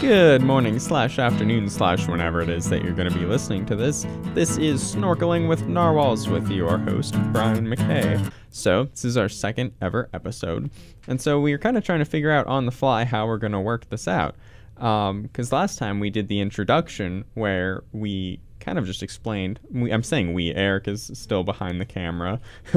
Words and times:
Good 0.00 0.40
morning, 0.40 0.78
slash 0.78 1.18
afternoon, 1.18 1.68
slash 1.68 2.08
whenever 2.08 2.40
it 2.40 2.48
is 2.48 2.70
that 2.70 2.82
you're 2.82 2.94
going 2.94 3.12
to 3.12 3.18
be 3.18 3.26
listening 3.26 3.66
to 3.66 3.76
this. 3.76 4.06
This 4.32 4.56
is 4.56 4.82
Snorkeling 4.82 5.46
with 5.46 5.68
Narwhals 5.68 6.26
with 6.26 6.50
your 6.50 6.78
host, 6.78 7.14
Brian 7.34 7.66
McKay. 7.66 8.32
So, 8.48 8.84
this 8.84 9.04
is 9.04 9.18
our 9.18 9.28
second 9.28 9.72
ever 9.82 10.08
episode. 10.14 10.70
And 11.06 11.20
so, 11.20 11.38
we 11.38 11.52
are 11.52 11.58
kind 11.58 11.76
of 11.76 11.84
trying 11.84 11.98
to 11.98 12.06
figure 12.06 12.30
out 12.30 12.46
on 12.46 12.64
the 12.64 12.72
fly 12.72 13.04
how 13.04 13.26
we're 13.26 13.36
going 13.36 13.52
to 13.52 13.60
work 13.60 13.90
this 13.90 14.08
out. 14.08 14.36
Because 14.74 15.52
um, 15.52 15.58
last 15.58 15.78
time 15.78 16.00
we 16.00 16.08
did 16.08 16.28
the 16.28 16.40
introduction 16.40 17.26
where 17.34 17.84
we 17.92 18.40
kind 18.70 18.78
of 18.78 18.86
just 18.86 19.02
explained. 19.02 19.58
We, 19.72 19.92
I'm 19.92 20.04
saying 20.04 20.32
we. 20.32 20.54
Eric 20.54 20.86
is 20.86 21.10
still 21.14 21.42
behind 21.42 21.80
the 21.80 21.84
camera, 21.84 22.40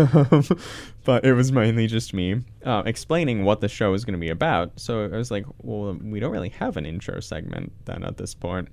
but 1.04 1.24
it 1.24 1.34
was 1.34 1.52
mainly 1.52 1.86
just 1.86 2.16
me 2.16 2.42
uh, 2.66 2.82
explaining 2.84 3.44
what 3.44 3.62
the 3.62 3.70
show 3.70 3.94
is 3.94 4.04
going 4.04 4.16
to 4.16 4.20
be 4.20 4.30
about. 4.30 4.80
So 4.80 5.04
I 5.04 5.18
was 5.18 5.30
like, 5.30 5.46
well, 5.62 5.96
we 6.02 6.20
don't 6.20 6.32
really 6.32 6.50
have 6.50 6.78
an 6.78 6.88
intro 6.88 7.20
segment 7.20 7.74
then 7.86 8.04
at 8.04 8.18
this 8.18 8.34
point. 8.34 8.70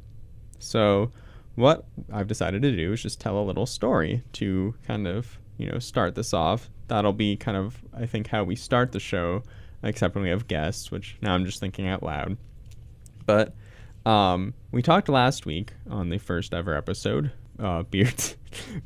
So 0.61 1.13
what 1.57 1.85
I've 2.11 2.27
decided 2.27 2.63
to 2.63 2.75
do 2.75 2.95
is 2.95 3.03
just 3.03 3.21
tell 3.21 3.39
a 3.39 3.45
little 3.45 3.67
story 3.67 4.23
to 4.35 4.75
kind 4.87 5.07
of 5.07 5.39
you 5.59 5.71
know 5.71 5.79
start 5.79 6.15
this 6.15 6.33
off. 6.33 6.71
That'll 6.89 7.13
be 7.13 7.37
kind 7.37 7.59
of 7.59 7.83
I 7.95 8.07
think 8.07 8.29
how 8.29 8.45
we 8.45 8.57
start 8.57 8.93
the 8.93 9.01
show, 9.01 9.43
except 9.83 10.15
when 10.15 10.25
we 10.25 10.31
have 10.31 10.49
guests, 10.49 10.91
which 10.91 11.19
now 11.21 11.35
I'm 11.35 11.45
just 11.45 11.61
thinking 11.61 11.87
out 11.87 12.03
loud. 12.03 12.39
But 13.27 13.53
um, 14.07 14.55
we 14.73 14.83
talked 14.83 15.09
last 15.09 15.47
week 15.47 15.73
on 15.89 16.09
the 16.09 16.19
first 16.19 16.55
ever 16.55 16.75
episode, 16.77 17.33
uh, 17.59 17.83
beards, 17.91 18.37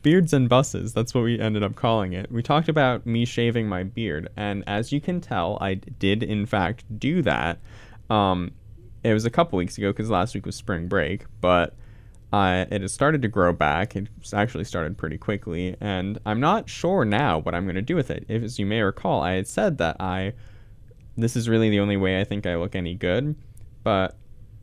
beards 0.02 0.32
and 0.32 0.48
buses. 0.48 0.92
That's 0.92 1.14
what 1.14 1.24
we 1.24 1.38
ended 1.38 1.62
up 1.62 1.76
calling 1.76 2.12
it. 2.12 2.30
We 2.30 2.42
talked 2.42 2.68
about 2.68 3.06
me 3.06 3.24
shaving 3.24 3.68
my 3.68 3.82
beard, 3.82 4.28
and 4.36 4.64
as 4.66 4.92
you 4.92 5.00
can 5.00 5.20
tell, 5.20 5.58
I 5.60 5.74
did 5.74 6.22
in 6.22 6.46
fact 6.46 6.84
do 6.98 7.22
that. 7.22 7.58
Um, 8.10 8.52
it 9.02 9.12
was 9.12 9.24
a 9.24 9.30
couple 9.30 9.58
weeks 9.58 9.78
ago 9.78 9.92
because 9.92 10.10
last 10.10 10.34
week 10.34 10.46
was 10.46 10.56
spring 10.56 10.88
break, 10.88 11.26
but 11.40 11.74
uh, 12.32 12.64
it 12.70 12.82
has 12.82 12.92
started 12.92 13.22
to 13.22 13.28
grow 13.28 13.52
back. 13.52 13.94
It 13.94 14.08
actually 14.32 14.64
started 14.64 14.98
pretty 14.98 15.18
quickly, 15.18 15.76
and 15.80 16.18
I'm 16.26 16.40
not 16.40 16.68
sure 16.68 17.04
now 17.04 17.38
what 17.38 17.54
I'm 17.54 17.64
going 17.64 17.76
to 17.76 17.82
do 17.82 17.94
with 17.94 18.10
it. 18.10 18.24
If, 18.28 18.42
as 18.42 18.58
you 18.58 18.66
may 18.66 18.80
recall, 18.82 19.22
I 19.22 19.34
had 19.34 19.46
said 19.46 19.78
that 19.78 20.00
I 20.00 20.32
this 21.16 21.36
is 21.36 21.48
really 21.48 21.70
the 21.70 21.78
only 21.78 21.96
way 21.96 22.20
I 22.20 22.24
think 22.24 22.44
I 22.44 22.56
look 22.56 22.74
any 22.74 22.94
good, 22.94 23.36
but 23.84 24.16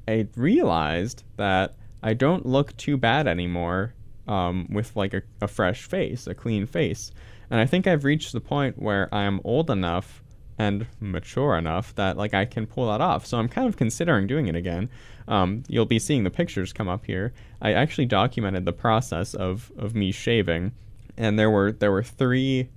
I 0.07 0.27
realized 0.35 1.23
that 1.37 1.75
I 2.03 2.13
don't 2.13 2.45
look 2.45 2.75
too 2.77 2.97
bad 2.97 3.27
anymore 3.27 3.93
um, 4.27 4.67
with 4.71 4.95
like 4.95 5.13
a, 5.13 5.21
a 5.41 5.47
fresh 5.47 5.83
face, 5.83 6.27
a 6.27 6.33
clean 6.33 6.65
face. 6.65 7.11
And 7.49 7.59
I 7.59 7.65
think 7.65 7.85
I've 7.85 8.05
reached 8.05 8.33
the 8.33 8.39
point 8.39 8.81
where 8.81 9.09
I 9.13 9.23
am 9.23 9.41
old 9.43 9.69
enough 9.69 10.23
and 10.57 10.85
mature 10.99 11.57
enough 11.57 11.95
that 11.95 12.17
like 12.17 12.33
I 12.33 12.45
can 12.45 12.67
pull 12.67 12.87
that 12.87 13.01
off. 13.01 13.25
So 13.25 13.37
I'm 13.37 13.49
kind 13.49 13.67
of 13.67 13.77
considering 13.77 14.27
doing 14.27 14.47
it 14.47 14.55
again. 14.55 14.89
Um, 15.27 15.63
you'll 15.67 15.85
be 15.85 15.99
seeing 15.99 16.23
the 16.23 16.29
pictures 16.29 16.73
come 16.73 16.87
up 16.87 17.05
here. 17.05 17.33
I 17.61 17.73
actually 17.73 18.05
documented 18.05 18.65
the 18.65 18.73
process 18.73 19.33
of 19.33 19.71
of 19.77 19.95
me 19.95 20.11
shaving, 20.11 20.73
and 21.17 21.37
there 21.37 21.49
were 21.49 21.71
there 21.71 21.91
were 21.91 22.03
three 22.03 22.69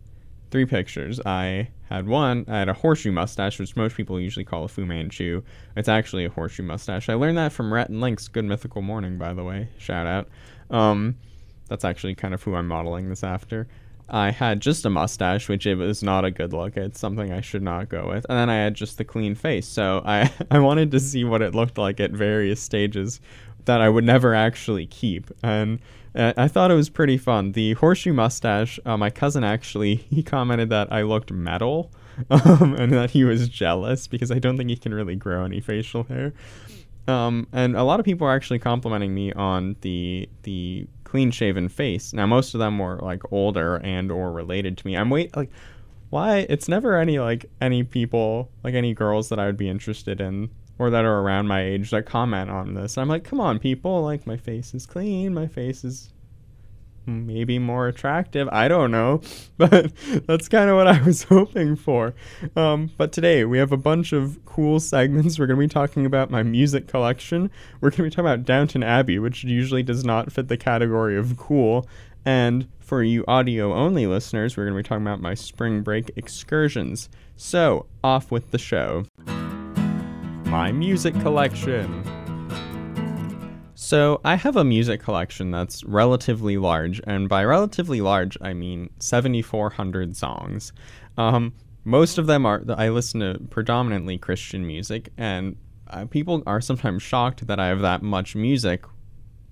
three 0.50 0.64
pictures. 0.64 1.20
I 1.27 1.69
had 1.88 2.06
one. 2.06 2.44
I 2.48 2.58
had 2.58 2.68
a 2.68 2.74
horseshoe 2.74 3.12
mustache, 3.12 3.58
which 3.58 3.77
most 3.77 3.96
people 3.96 4.20
usually 4.20 4.44
call 4.44 4.64
a 4.64 4.68
Fu 4.68 4.84
Manchu. 4.84 5.42
It's 5.77 5.88
actually 5.88 6.24
a 6.24 6.30
horseshoe 6.30 6.62
mustache. 6.62 7.08
I 7.08 7.14
learned 7.14 7.38
that 7.38 7.52
from 7.52 7.72
Rhett 7.72 7.88
and 7.88 8.00
Link's 8.00 8.28
Good 8.28 8.44
Mythical 8.44 8.82
Morning, 8.82 9.18
by 9.18 9.34
the 9.34 9.44
way. 9.44 9.68
Shout 9.78 10.06
out. 10.06 10.28
Um, 10.70 11.16
that's 11.68 11.84
actually 11.84 12.14
kind 12.14 12.34
of 12.34 12.42
who 12.42 12.55
I'm 12.55 12.68
modeling 12.68 13.08
this 13.08 13.22
after. 13.22 13.68
I 14.08 14.30
had 14.30 14.60
just 14.60 14.84
a 14.84 14.90
mustache, 14.90 15.48
which 15.48 15.66
it 15.66 15.77
was 15.77 16.02
not 16.02 16.24
a 16.24 16.30
good 16.30 16.52
look. 16.52 16.77
It's 16.77 17.00
something 17.00 17.32
I 17.32 17.40
should 17.40 17.62
not 17.62 17.88
go 17.88 18.08
with. 18.08 18.27
And 18.28 18.38
then 18.38 18.50
I 18.50 18.56
had 18.56 18.74
just 18.74 18.98
the 18.98 19.05
clean 19.05 19.34
face. 19.34 19.66
So 19.66 20.02
I, 20.05 20.30
I 20.50 20.58
wanted 20.58 20.90
to 20.90 21.00
see 21.00 21.24
what 21.24 21.42
it 21.42 21.55
looked 21.55 21.78
like 21.78 22.00
at 22.00 22.10
various 22.10 22.60
stages 22.60 23.20
that 23.64 23.80
I 23.80 23.88
would 23.88 24.04
never 24.04 24.34
actually 24.34 24.86
keep. 24.86 25.30
And 25.42 25.80
uh, 26.14 26.32
I 26.36 26.48
thought 26.48 26.70
it 26.70 26.74
was 26.74 26.89
pretty 26.89 27.16
fun. 27.16 27.52
The 27.52 27.74
horseshoe 27.74 28.12
mustache, 28.12 28.78
uh, 28.84 28.96
my 28.96 29.11
cousin 29.11 29.44
actually, 29.44 29.96
he 30.11 30.22
commented 30.22 30.70
that 30.70 30.92
I 30.92 31.02
looked 31.02 31.33
metal 31.33 31.90
um, 32.30 32.74
and 32.74 32.92
that 32.92 33.11
he 33.11 33.24
was 33.24 33.48
jealous 33.48 34.06
because 34.06 34.30
I 34.30 34.39
don't 34.39 34.56
think 34.56 34.70
he 34.70 34.77
can 34.77 34.94
really 34.94 35.16
grow 35.16 35.44
any 35.44 35.61
facial 35.61 36.05
hair. 36.05 36.33
Um, 37.06 37.46
and 37.52 37.77
a 37.77 37.83
lot 37.83 38.00
of 38.00 38.06
people 38.06 38.27
are 38.27 38.34
actually 38.34 38.61
complimenting 38.61 39.14
me 39.14 39.33
on 39.33 39.77
the 39.83 40.28
the 40.44 40.86
clean 41.05 41.30
shaven 41.30 41.68
face. 41.68 42.12
Now 42.12 42.27
most 42.27 42.55
of 42.55 42.60
them 42.60 42.78
were 42.78 42.98
like 42.98 43.22
older 43.30 43.77
and 43.77 44.10
or 44.10 44.33
related 44.33 44.78
to 44.78 44.86
me. 44.86 44.96
I'm 44.96 45.10
wait 45.10 45.36
like 45.36 45.50
why 46.10 46.46
it's 46.48 46.68
never 46.68 46.96
any 46.96 47.18
like 47.18 47.46
any 47.60 47.83
people 47.83 48.50
like 48.62 48.74
any 48.74 48.94
girls 48.94 49.28
that 49.28 49.39
I 49.39 49.46
would 49.46 49.56
be 49.56 49.68
interested 49.68 50.20
in 50.20 50.48
or 50.79 50.90
that 50.90 51.05
are 51.05 51.20
around 51.20 51.46
my 51.46 51.62
age 51.62 51.90
that 51.90 52.07
comment 52.07 52.51
on 52.51 52.74
this. 52.74 52.98
I'm 52.98 53.08
like, 53.08 53.24
come 53.24 53.40
on, 53.40 53.58
people, 53.58 54.02
like 54.02 54.27
my 54.27 54.36
face 54.36 54.74
is 54.74 54.86
clean, 54.86 55.35
my 55.35 55.46
face 55.46 55.85
is 55.85 56.11
maybe 57.07 57.58
more 57.58 57.86
attractive. 57.89 58.48
I 58.51 58.68
don't 58.68 58.90
know, 58.90 59.20
but 59.57 59.92
that's 60.27 60.48
kind 60.48 60.70
of 60.70 60.77
what 60.77 60.86
I 60.86 61.01
was 61.02 61.23
hoping 61.24 61.77
for. 61.77 62.14
Um, 62.57 62.90
but 62.96 63.13
today 63.13 63.45
we 63.45 63.58
have 63.58 63.73
a 63.73 63.77
bunch 63.77 64.13
of 64.13 64.45
cool 64.45 64.80
segments. 64.80 65.39
We're 65.39 65.46
going 65.46 65.61
to 65.61 65.67
be 65.67 65.73
talking 65.73 66.07
about 66.07 66.30
my 66.30 66.42
music 66.42 66.89
collection. 66.89 67.51
We're 67.80 67.90
going 67.90 67.98
to 67.98 68.02
be 68.05 68.11
talking 68.11 68.27
about 68.27 68.45
Downton 68.45 68.83
Abbey, 68.83 69.18
which 69.18 69.45
usually 69.45 69.83
does 69.83 70.05
not 70.05 70.33
fit 70.33 70.48
the 70.48 70.57
category 70.57 71.17
of 71.17 71.36
cool. 71.36 71.86
And 72.24 72.68
for 72.80 73.02
you 73.02 73.24
audio 73.29 73.74
only 73.74 74.07
listeners, 74.07 74.57
we're 74.57 74.64
going 74.64 74.77
to 74.77 74.83
be 74.83 74.89
talking 74.89 75.07
about 75.07 75.20
my 75.20 75.34
spring 75.34 75.83
break 75.83 76.11
excursions. 76.17 77.11
So, 77.36 77.86
off 78.02 78.30
with 78.30 78.51
the 78.51 78.58
show 78.58 79.05
my 80.54 80.70
music 80.70 81.18
collection. 81.20 81.90
So, 83.74 84.20
I 84.24 84.36
have 84.36 84.54
a 84.54 84.62
music 84.62 85.00
collection 85.02 85.50
that's 85.50 85.82
relatively 85.82 86.58
large, 86.58 87.00
and 87.08 87.28
by 87.28 87.44
relatively 87.44 88.00
large, 88.00 88.38
I 88.40 88.54
mean 88.54 88.90
7,400 89.00 90.14
songs. 90.14 90.72
Um, 91.18 91.54
most 91.82 92.18
of 92.18 92.28
them 92.28 92.46
are, 92.46 92.62
I 92.68 92.90
listen 92.90 93.18
to 93.18 93.40
predominantly 93.50 94.16
Christian 94.16 94.64
music, 94.64 95.08
and 95.18 95.56
uh, 95.88 96.04
people 96.04 96.44
are 96.46 96.60
sometimes 96.60 97.02
shocked 97.02 97.48
that 97.48 97.58
I 97.58 97.66
have 97.66 97.80
that 97.80 98.02
much 98.02 98.36
music 98.36 98.84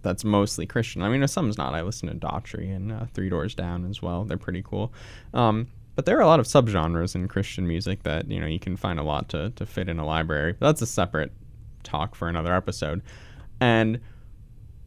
that's 0.03 0.23
mostly 0.23 0.67
Christian. 0.67 1.03
I 1.03 1.09
mean, 1.09 1.27
some's 1.27 1.59
not. 1.59 1.75
I 1.75 1.83
listen 1.83 2.11
to 2.11 2.15
Daughtry 2.15 2.73
and 2.73 2.93
uh, 2.93 3.07
Three 3.13 3.29
Doors 3.29 3.57
Down 3.57 3.87
as 3.87 4.01
well. 4.01 4.23
They're 4.23 4.39
pretty 4.39 4.63
cool. 4.63 4.93
Um, 5.35 5.67
but 5.95 6.07
there 6.07 6.17
are 6.17 6.23
a 6.23 6.27
lot 6.27 6.41
of 6.41 6.47
subgenres 6.47 7.15
in 7.15 7.29
Christian 7.29 7.67
music 7.67 8.03
that 8.05 8.31
you 8.31 8.41
know 8.41 8.47
you 8.47 8.59
can 8.59 8.77
find 8.77 8.99
a 8.99 9.03
lot 9.03 9.29
to 9.31 9.51
to 9.51 9.67
fit 9.67 9.89
in 9.89 9.99
a 9.99 10.07
library. 10.07 10.55
But 10.59 10.69
that's 10.69 10.83
a 10.83 10.87
separate 10.87 11.33
talk 11.83 12.15
for 12.15 12.29
another 12.29 12.55
episode. 12.55 13.03
And 13.61 14.01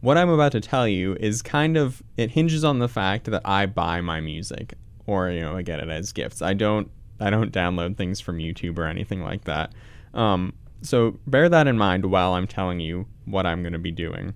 what 0.02 0.18
I'm 0.18 0.30
about 0.30 0.52
to 0.54 0.62
tell 0.62 0.88
you 0.88 1.16
is 1.20 1.42
kind 1.42 1.78
of 1.78 2.04
it 2.18 2.32
hinges 2.32 2.64
on 2.64 2.80
the 2.80 2.88
fact 2.88 3.26
that 3.26 3.42
I 3.46 3.66
buy 3.66 4.02
my 4.02 4.22
music 4.22 4.76
or 5.06 5.30
you 5.30 5.42
know 5.42 5.56
I 5.56 5.62
get 5.62 5.80
it 5.80 5.90
as 5.90 6.12
gifts. 6.12 6.42
I 6.42 6.54
don't 6.54 6.90
I 7.20 7.30
don't 7.30 7.52
download 7.52 7.98
things 7.98 8.20
from 8.20 8.38
YouTube 8.38 8.78
or 8.78 8.86
anything 8.86 9.24
like 9.24 9.46
that. 9.46 9.74
Um, 10.14 10.54
so 10.82 11.20
bear 11.26 11.50
that 11.50 11.68
in 11.68 11.78
mind 11.78 12.06
while 12.06 12.34
I'm 12.34 12.48
telling 12.48 12.80
you 12.80 13.08
what 13.26 13.46
I'm 13.46 13.64
going 13.64 13.74
to 13.74 13.80
be 13.80 13.92
doing 13.92 14.34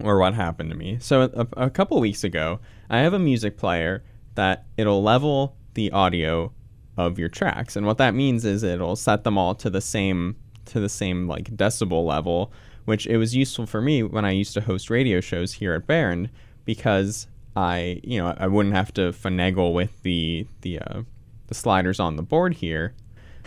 or 0.00 0.18
what 0.18 0.34
happened 0.34 0.70
to 0.70 0.76
me. 0.76 0.98
So 1.00 1.22
a, 1.22 1.64
a 1.64 1.70
couple 1.70 1.98
weeks 2.00 2.24
ago, 2.24 2.60
I 2.88 2.98
have 2.98 3.12
a 3.12 3.18
music 3.18 3.56
player 3.56 4.04
that 4.34 4.64
it'll 4.76 5.02
level 5.02 5.56
the 5.74 5.90
audio 5.92 6.52
of 6.96 7.18
your 7.18 7.28
tracks. 7.28 7.76
And 7.76 7.86
what 7.86 7.98
that 7.98 8.14
means 8.14 8.44
is 8.44 8.62
it'll 8.62 8.96
set 8.96 9.24
them 9.24 9.38
all 9.38 9.54
to 9.56 9.70
the 9.70 9.80
same 9.80 10.36
to 10.66 10.80
the 10.80 10.88
same 10.88 11.26
like 11.26 11.56
decibel 11.56 12.04
level, 12.04 12.52
which 12.84 13.06
it 13.06 13.16
was 13.16 13.34
useful 13.34 13.66
for 13.66 13.80
me 13.80 14.02
when 14.02 14.24
I 14.24 14.32
used 14.32 14.54
to 14.54 14.60
host 14.60 14.90
radio 14.90 15.20
shows 15.20 15.54
here 15.54 15.72
at 15.74 15.86
Behrend 15.86 16.30
because 16.64 17.26
I, 17.56 18.00
you 18.04 18.18
know, 18.18 18.34
I 18.36 18.46
wouldn't 18.46 18.74
have 18.74 18.92
to 18.94 19.12
finagle 19.12 19.72
with 19.72 20.02
the 20.02 20.46
the 20.60 20.80
uh, 20.80 21.02
the 21.46 21.54
sliders 21.54 21.98
on 21.98 22.16
the 22.16 22.22
board 22.22 22.54
here. 22.54 22.94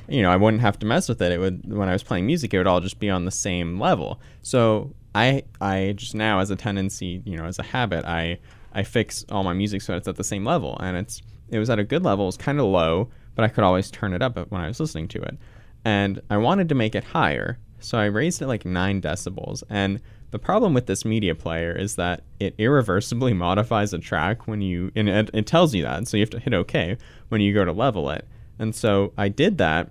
You 0.07 0.21
know, 0.21 0.31
I 0.31 0.35
wouldn't 0.35 0.61
have 0.61 0.79
to 0.79 0.85
mess 0.85 1.07
with 1.07 1.21
it. 1.21 1.31
It 1.31 1.39
would 1.39 1.71
when 1.71 1.87
I 1.87 1.93
was 1.93 2.03
playing 2.03 2.25
music, 2.25 2.53
it 2.53 2.57
would 2.57 2.67
all 2.67 2.81
just 2.81 2.99
be 2.99 3.09
on 3.09 3.25
the 3.25 3.31
same 3.31 3.79
level. 3.79 4.19
So 4.41 4.93
I 5.13 5.43
I 5.59 5.93
just 5.95 6.15
now 6.15 6.39
as 6.39 6.49
a 6.49 6.55
tendency, 6.55 7.21
you 7.25 7.37
know, 7.37 7.45
as 7.45 7.59
a 7.59 7.63
habit, 7.63 8.05
I 8.05 8.39
I 8.73 8.83
fix 8.83 9.25
all 9.29 9.43
my 9.43 9.53
music 9.53 9.81
so 9.81 9.95
it's 9.95 10.07
at 10.07 10.15
the 10.15 10.23
same 10.23 10.45
level, 10.45 10.77
and 10.81 10.97
it's 10.97 11.21
it 11.51 11.59
was 11.59 11.69
at 11.69 11.79
a 11.79 11.83
good 11.83 12.03
level. 12.03 12.25
It 12.25 12.27
was 12.27 12.37
kind 12.37 12.59
of 12.59 12.65
low, 12.65 13.09
but 13.35 13.45
I 13.45 13.49
could 13.49 13.63
always 13.63 13.91
turn 13.91 14.13
it 14.13 14.21
up 14.21 14.37
when 14.51 14.61
I 14.61 14.67
was 14.67 14.79
listening 14.79 15.07
to 15.09 15.21
it. 15.21 15.37
And 15.85 16.21
I 16.29 16.37
wanted 16.37 16.69
to 16.69 16.75
make 16.75 16.95
it 16.95 17.03
higher, 17.03 17.59
so 17.79 17.97
I 17.97 18.05
raised 18.05 18.41
it 18.41 18.47
like 18.47 18.65
9 18.65 19.01
decibels. 19.01 19.63
And 19.69 19.99
the 20.31 20.39
problem 20.39 20.73
with 20.73 20.85
this 20.85 21.03
media 21.03 21.35
player 21.35 21.71
is 21.71 21.95
that 21.95 22.23
it 22.39 22.55
irreversibly 22.57 23.33
modifies 23.33 23.93
a 23.93 23.99
track 23.99 24.47
when 24.47 24.61
you, 24.61 24.91
and 24.95 25.09
it, 25.09 25.29
it 25.33 25.45
tells 25.45 25.73
you 25.73 25.83
that, 25.83 26.07
so 26.07 26.17
you 26.17 26.21
have 26.21 26.29
to 26.31 26.39
hit 26.39 26.53
OK 26.53 26.97
when 27.29 27.41
you 27.41 27.53
go 27.53 27.65
to 27.65 27.71
level 27.71 28.09
it. 28.09 28.27
And 28.59 28.75
so 28.75 29.11
I 29.17 29.29
did 29.29 29.57
that, 29.57 29.89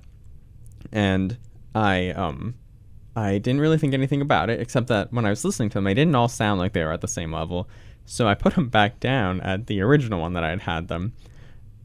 and 0.92 1.36
I 1.74 2.10
um 2.10 2.54
I 3.16 3.38
didn't 3.38 3.60
really 3.60 3.78
think 3.78 3.92
anything 3.92 4.20
about 4.20 4.50
it, 4.50 4.60
except 4.60 4.86
that 4.86 5.12
when 5.12 5.26
I 5.26 5.30
was 5.30 5.44
listening 5.44 5.68
to 5.70 5.74
them, 5.74 5.84
they 5.84 5.94
didn't 5.94 6.14
all 6.14 6.28
sound 6.28 6.60
like 6.60 6.72
they 6.72 6.84
were 6.84 6.92
at 6.92 7.00
the 7.00 7.08
same 7.08 7.32
level. 7.32 7.68
So 8.06 8.28
I 8.28 8.34
put 8.34 8.54
them 8.54 8.68
back 8.68 9.00
down 9.00 9.40
at 9.40 9.66
the 9.66 9.80
original 9.80 10.20
one 10.20 10.32
that 10.34 10.44
I 10.44 10.50
had 10.50 10.60
had 10.60 10.88
them, 10.88 11.12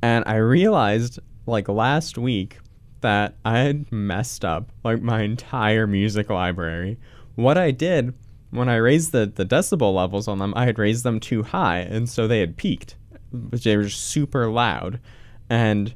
and 0.05 0.23
I 0.27 0.35
realized 0.35 1.19
like 1.45 1.67
last 1.67 2.17
week 2.17 2.59
that 3.01 3.35
I 3.43 3.59
had 3.59 3.91
messed 3.91 4.43
up 4.43 4.71
like 4.83 5.01
my 5.01 5.21
entire 5.21 5.85
music 5.85 6.29
library 6.29 6.97
what 7.35 7.57
I 7.57 7.71
did 7.71 8.13
when 8.55 8.69
I 8.69 8.75
raised 8.75 9.11
the, 9.11 9.25
the 9.25 9.45
decibel 9.45 9.93
levels 9.93 10.27
on 10.27 10.39
them, 10.39 10.53
I 10.55 10.65
had 10.65 10.79
raised 10.79 11.03
them 11.03 11.19
too 11.19 11.43
high, 11.43 11.79
and 11.79 12.09
so 12.09 12.27
they 12.27 12.39
had 12.39 12.57
peaked, 12.57 12.95
they 13.31 13.75
were 13.75 13.89
super 13.89 14.49
loud. 14.49 14.99
And 15.49 15.93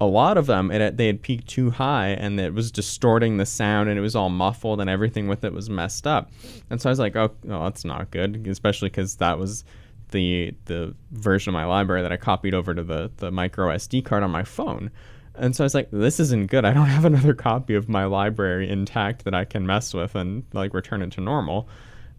a 0.00 0.06
lot 0.06 0.38
of 0.38 0.46
them, 0.46 0.70
it, 0.70 0.96
they 0.96 1.06
had 1.06 1.22
peaked 1.22 1.48
too 1.48 1.70
high, 1.70 2.08
and 2.08 2.40
it 2.40 2.54
was 2.54 2.72
distorting 2.72 3.36
the 3.36 3.46
sound, 3.46 3.88
and 3.88 3.98
it 3.98 4.02
was 4.02 4.16
all 4.16 4.30
muffled, 4.30 4.80
and 4.80 4.88
everything 4.88 5.28
with 5.28 5.44
it 5.44 5.52
was 5.52 5.68
messed 5.68 6.06
up. 6.06 6.30
And 6.70 6.80
so 6.80 6.88
I 6.88 6.92
was 6.92 6.98
like, 6.98 7.16
oh, 7.16 7.32
well, 7.44 7.64
that's 7.64 7.84
not 7.84 8.10
good, 8.10 8.46
especially 8.46 8.88
because 8.88 9.16
that 9.16 9.38
was 9.38 9.64
the 10.10 10.54
the 10.66 10.94
version 11.12 11.50
of 11.50 11.54
my 11.54 11.64
library 11.64 12.02
that 12.02 12.12
I 12.12 12.16
copied 12.16 12.54
over 12.54 12.74
to 12.74 12.82
the 12.82 13.10
the 13.16 13.30
micro 13.30 13.68
SD 13.68 14.04
card 14.04 14.22
on 14.22 14.30
my 14.30 14.44
phone. 14.44 14.90
And 15.34 15.56
so 15.56 15.64
I 15.64 15.66
was 15.66 15.74
like, 15.74 15.88
this 15.90 16.20
isn't 16.20 16.50
good. 16.50 16.64
I 16.64 16.72
don't 16.72 16.86
have 16.96 17.04
another 17.04 17.34
copy 17.34 17.74
of 17.74 17.88
my 17.88 18.04
library 18.04 18.68
intact 18.68 19.24
that 19.24 19.34
I 19.34 19.44
can 19.44 19.66
mess 19.66 19.94
with 19.94 20.14
and 20.14 20.44
like 20.52 20.74
return 20.74 21.02
it 21.02 21.12
to 21.12 21.20
normal. 21.20 21.68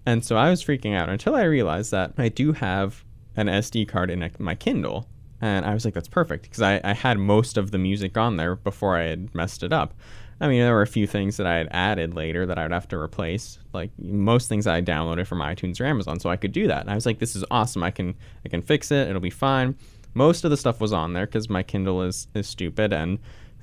And 0.05 0.25
so 0.25 0.35
I 0.35 0.49
was 0.49 0.63
freaking 0.63 0.95
out 0.95 1.09
until 1.09 1.35
I 1.35 1.43
realized 1.43 1.91
that 1.91 2.13
I 2.17 2.29
do 2.29 2.53
have 2.53 3.03
an 3.35 3.47
SD 3.47 3.87
card 3.87 4.09
in 4.09 4.23
a, 4.23 4.31
my 4.39 4.55
Kindle. 4.55 5.07
And 5.39 5.65
I 5.65 5.73
was 5.73 5.85
like, 5.85 5.93
that's 5.93 6.07
perfect 6.07 6.43
because 6.43 6.61
I, 6.61 6.81
I 6.83 6.93
had 6.93 7.17
most 7.17 7.57
of 7.57 7.71
the 7.71 7.77
music 7.77 8.17
on 8.17 8.37
there 8.37 8.55
before 8.55 8.97
I 8.97 9.03
had 9.03 9.33
messed 9.33 9.63
it 9.63 9.73
up. 9.73 9.93
I 10.41 10.47
mean, 10.47 10.61
there 10.61 10.73
were 10.73 10.81
a 10.81 10.87
few 10.87 11.05
things 11.05 11.37
that 11.37 11.45
I 11.45 11.55
had 11.57 11.67
added 11.69 12.15
later 12.15 12.47
that 12.47 12.57
I 12.57 12.63
would 12.63 12.71
have 12.71 12.87
to 12.87 12.97
replace. 12.97 13.59
Like 13.73 13.91
most 13.99 14.49
things 14.49 14.65
I 14.65 14.81
downloaded 14.81 15.27
from 15.27 15.39
iTunes 15.39 15.79
or 15.79 15.85
Amazon, 15.85 16.19
so 16.19 16.31
I 16.31 16.35
could 16.35 16.51
do 16.51 16.67
that. 16.67 16.81
And 16.81 16.89
I 16.89 16.95
was 16.95 17.05
like, 17.05 17.19
this 17.19 17.35
is 17.35 17.45
awesome. 17.51 17.83
I 17.83 17.91
can 17.91 18.15
I 18.43 18.49
can 18.49 18.63
fix 18.63 18.91
it. 18.91 19.07
It'll 19.07 19.21
be 19.21 19.29
fine. 19.29 19.75
Most 20.15 20.43
of 20.43 20.49
the 20.49 20.57
stuff 20.57 20.81
was 20.81 20.91
on 20.91 21.13
there 21.13 21.27
because 21.27 21.47
my 21.47 21.61
Kindle 21.61 22.01
is 22.01 22.27
is 22.33 22.47
stupid 22.47 22.91
and 22.91 23.19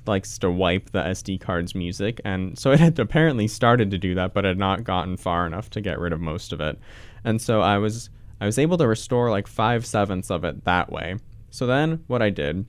likes 0.07 0.37
to 0.39 0.49
wipe 0.49 0.91
the 0.91 1.01
SD 1.01 1.41
card's 1.41 1.75
music, 1.75 2.21
and 2.23 2.57
so 2.57 2.71
it 2.71 2.79
had 2.79 2.97
apparently 2.97 3.49
started 3.49 3.91
to 3.91 3.97
do 3.97 4.15
that, 4.15 4.33
but 4.33 4.45
had 4.45 4.57
not 4.57 4.85
gotten 4.85 5.17
far 5.17 5.45
enough 5.45 5.69
to 5.71 5.81
get 5.81 5.99
rid 5.99 6.13
of 6.13 6.21
most 6.21 6.53
of 6.53 6.61
it. 6.61 6.79
And 7.25 7.41
so 7.41 7.59
I 7.59 7.77
was 7.77 8.09
I 8.39 8.45
was 8.45 8.57
able 8.57 8.77
to 8.77 8.87
restore 8.87 9.29
like 9.29 9.47
five 9.47 9.85
sevenths 9.85 10.31
of 10.31 10.45
it 10.45 10.63
that 10.63 10.89
way. 10.89 11.17
So 11.49 11.67
then 11.67 12.05
what 12.07 12.21
I 12.21 12.29
did 12.29 12.65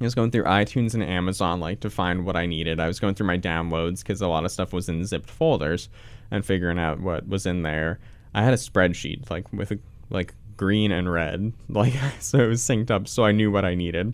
I 0.00 0.04
was 0.04 0.14
going 0.14 0.30
through 0.30 0.44
iTunes 0.44 0.94
and 0.94 1.02
Amazon 1.02 1.60
like 1.60 1.80
to 1.80 1.90
find 1.90 2.24
what 2.26 2.36
I 2.36 2.46
needed. 2.46 2.80
I 2.80 2.86
was 2.86 3.00
going 3.00 3.14
through 3.14 3.26
my 3.26 3.38
downloads 3.38 4.00
because 4.00 4.20
a 4.20 4.28
lot 4.28 4.44
of 4.44 4.50
stuff 4.50 4.72
was 4.72 4.88
in 4.88 5.04
zipped 5.04 5.30
folders 5.30 5.88
and 6.30 6.44
figuring 6.44 6.78
out 6.78 7.00
what 7.00 7.26
was 7.26 7.46
in 7.46 7.62
there. 7.62 7.98
I 8.34 8.42
had 8.42 8.52
a 8.52 8.58
spreadsheet 8.58 9.30
like 9.30 9.50
with 9.52 9.72
like 10.10 10.34
green 10.56 10.92
and 10.92 11.10
red, 11.10 11.52
like 11.68 11.94
so 12.20 12.38
it 12.40 12.48
was 12.48 12.62
synced 12.62 12.90
up, 12.90 13.08
so 13.08 13.24
I 13.24 13.32
knew 13.32 13.50
what 13.50 13.64
I 13.64 13.74
needed. 13.74 14.12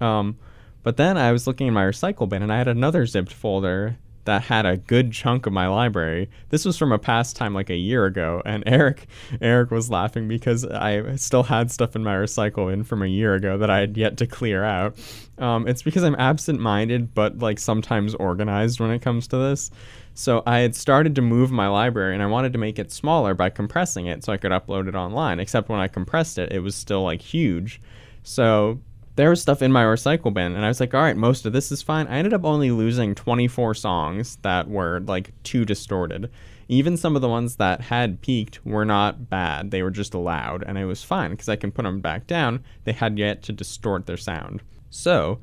Um, 0.00 0.36
but 0.82 0.96
then 0.96 1.16
I 1.16 1.32
was 1.32 1.46
looking 1.46 1.68
in 1.68 1.74
my 1.74 1.84
recycle 1.84 2.28
bin 2.28 2.42
and 2.42 2.52
I 2.52 2.58
had 2.58 2.68
another 2.68 3.06
zipped 3.06 3.32
folder 3.32 3.96
that 4.24 4.42
had 4.42 4.66
a 4.66 4.76
good 4.76 5.12
chunk 5.12 5.46
of 5.46 5.52
my 5.52 5.66
library. 5.66 6.30
This 6.50 6.64
was 6.64 6.78
from 6.78 6.92
a 6.92 6.98
past 6.98 7.36
time 7.36 7.54
like 7.54 7.70
a 7.70 7.76
year 7.76 8.06
ago, 8.06 8.42
and 8.44 8.62
Eric 8.66 9.06
Eric 9.40 9.70
was 9.70 9.90
laughing 9.90 10.28
because 10.28 10.64
I 10.64 11.16
still 11.16 11.42
had 11.42 11.70
stuff 11.70 11.96
in 11.96 12.04
my 12.04 12.14
recycle 12.14 12.70
bin 12.70 12.84
from 12.84 13.02
a 13.02 13.06
year 13.06 13.34
ago 13.34 13.58
that 13.58 13.70
I 13.70 13.78
had 13.80 13.96
yet 13.96 14.16
to 14.18 14.26
clear 14.26 14.64
out. 14.64 14.96
Um, 15.38 15.66
it's 15.66 15.82
because 15.82 16.04
I'm 16.04 16.14
absent-minded, 16.16 17.14
but 17.14 17.38
like 17.38 17.58
sometimes 17.58 18.14
organized 18.14 18.80
when 18.80 18.90
it 18.90 19.02
comes 19.02 19.26
to 19.28 19.36
this. 19.36 19.70
So 20.14 20.42
I 20.46 20.58
had 20.58 20.76
started 20.76 21.14
to 21.16 21.22
move 21.22 21.50
my 21.50 21.68
library, 21.68 22.14
and 22.14 22.22
I 22.22 22.26
wanted 22.26 22.52
to 22.52 22.58
make 22.58 22.78
it 22.78 22.92
smaller 22.92 23.34
by 23.34 23.50
compressing 23.50 24.06
it 24.06 24.24
so 24.24 24.32
I 24.32 24.36
could 24.36 24.52
upload 24.52 24.88
it 24.88 24.94
online. 24.94 25.40
Except 25.40 25.68
when 25.68 25.80
I 25.80 25.88
compressed 25.88 26.38
it, 26.38 26.52
it 26.52 26.60
was 26.60 26.74
still 26.74 27.02
like 27.02 27.22
huge. 27.22 27.80
So 28.22 28.80
there 29.14 29.30
was 29.30 29.42
stuff 29.42 29.62
in 29.62 29.70
my 29.70 29.84
recycle 29.84 30.32
bin 30.32 30.54
and 30.54 30.64
i 30.64 30.68
was 30.68 30.80
like 30.80 30.94
all 30.94 31.02
right 31.02 31.16
most 31.16 31.44
of 31.44 31.52
this 31.52 31.70
is 31.70 31.82
fine. 31.82 32.06
I 32.06 32.16
ended 32.16 32.34
up 32.34 32.44
only 32.44 32.70
losing 32.70 33.14
24 33.14 33.74
songs 33.74 34.36
that 34.42 34.68
were 34.68 35.00
like 35.00 35.32
too 35.42 35.64
distorted. 35.64 36.30
Even 36.68 36.96
some 36.96 37.16
of 37.16 37.22
the 37.22 37.28
ones 37.28 37.56
that 37.56 37.82
had 37.82 38.22
peaked 38.22 38.64
were 38.64 38.84
not 38.84 39.28
bad 39.28 39.70
they 39.70 39.82
were 39.82 39.90
just 39.90 40.14
loud 40.14 40.64
and 40.66 40.78
it 40.78 40.86
was 40.86 41.04
fine 41.04 41.32
because 41.32 41.48
i 41.48 41.56
can 41.56 41.72
put 41.72 41.82
them 41.82 42.00
back 42.00 42.26
down 42.26 42.62
they 42.84 42.92
had 42.92 43.18
yet 43.18 43.42
to 43.42 43.52
distort 43.52 44.06
their 44.06 44.16
sound. 44.16 44.62
So 44.90 45.40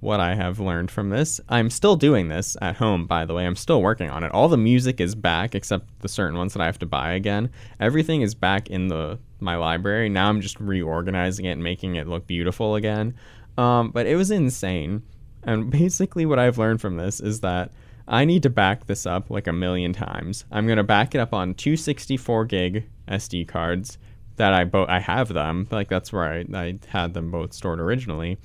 what 0.00 0.20
I 0.20 0.34
have 0.34 0.60
learned 0.60 0.90
from 0.90 1.10
this. 1.10 1.40
I'm 1.48 1.70
still 1.70 1.96
doing 1.96 2.28
this 2.28 2.56
at 2.62 2.76
home, 2.76 3.06
by 3.06 3.24
the 3.24 3.34
way. 3.34 3.46
I'm 3.46 3.56
still 3.56 3.82
working 3.82 4.10
on 4.10 4.22
it. 4.22 4.32
All 4.32 4.48
the 4.48 4.56
music 4.56 5.00
is 5.00 5.14
back 5.14 5.54
except 5.54 6.00
the 6.00 6.08
certain 6.08 6.38
ones 6.38 6.52
that 6.52 6.62
I 6.62 6.66
have 6.66 6.78
to 6.80 6.86
buy 6.86 7.12
again. 7.12 7.50
Everything 7.80 8.22
is 8.22 8.34
back 8.34 8.68
in 8.68 8.88
the 8.88 9.18
my 9.40 9.56
library. 9.56 10.08
Now 10.08 10.28
I'm 10.28 10.40
just 10.40 10.60
reorganizing 10.60 11.44
it 11.44 11.52
and 11.52 11.62
making 11.62 11.96
it 11.96 12.08
look 12.08 12.26
beautiful 12.26 12.74
again. 12.76 13.14
Um, 13.56 13.90
but 13.90 14.06
it 14.06 14.16
was 14.16 14.30
insane. 14.30 15.02
And 15.42 15.70
basically, 15.70 16.26
what 16.26 16.38
I've 16.38 16.58
learned 16.58 16.80
from 16.80 16.96
this 16.96 17.20
is 17.20 17.40
that 17.40 17.72
I 18.06 18.24
need 18.24 18.42
to 18.44 18.50
back 18.50 18.86
this 18.86 19.04
up 19.04 19.30
like 19.30 19.46
a 19.46 19.52
million 19.52 19.92
times. 19.92 20.44
I'm 20.50 20.66
gonna 20.68 20.84
back 20.84 21.14
it 21.14 21.18
up 21.18 21.34
on 21.34 21.54
264 21.54 22.44
gig 22.44 22.88
SD 23.08 23.48
cards 23.48 23.98
that 24.36 24.54
I 24.54 24.62
both 24.64 24.88
I 24.88 25.00
have 25.00 25.28
them. 25.28 25.66
Like 25.72 25.88
that's 25.88 26.12
where 26.12 26.24
I, 26.24 26.44
I 26.54 26.78
had 26.86 27.14
them 27.14 27.32
both 27.32 27.52
stored 27.52 27.80
originally 27.80 28.38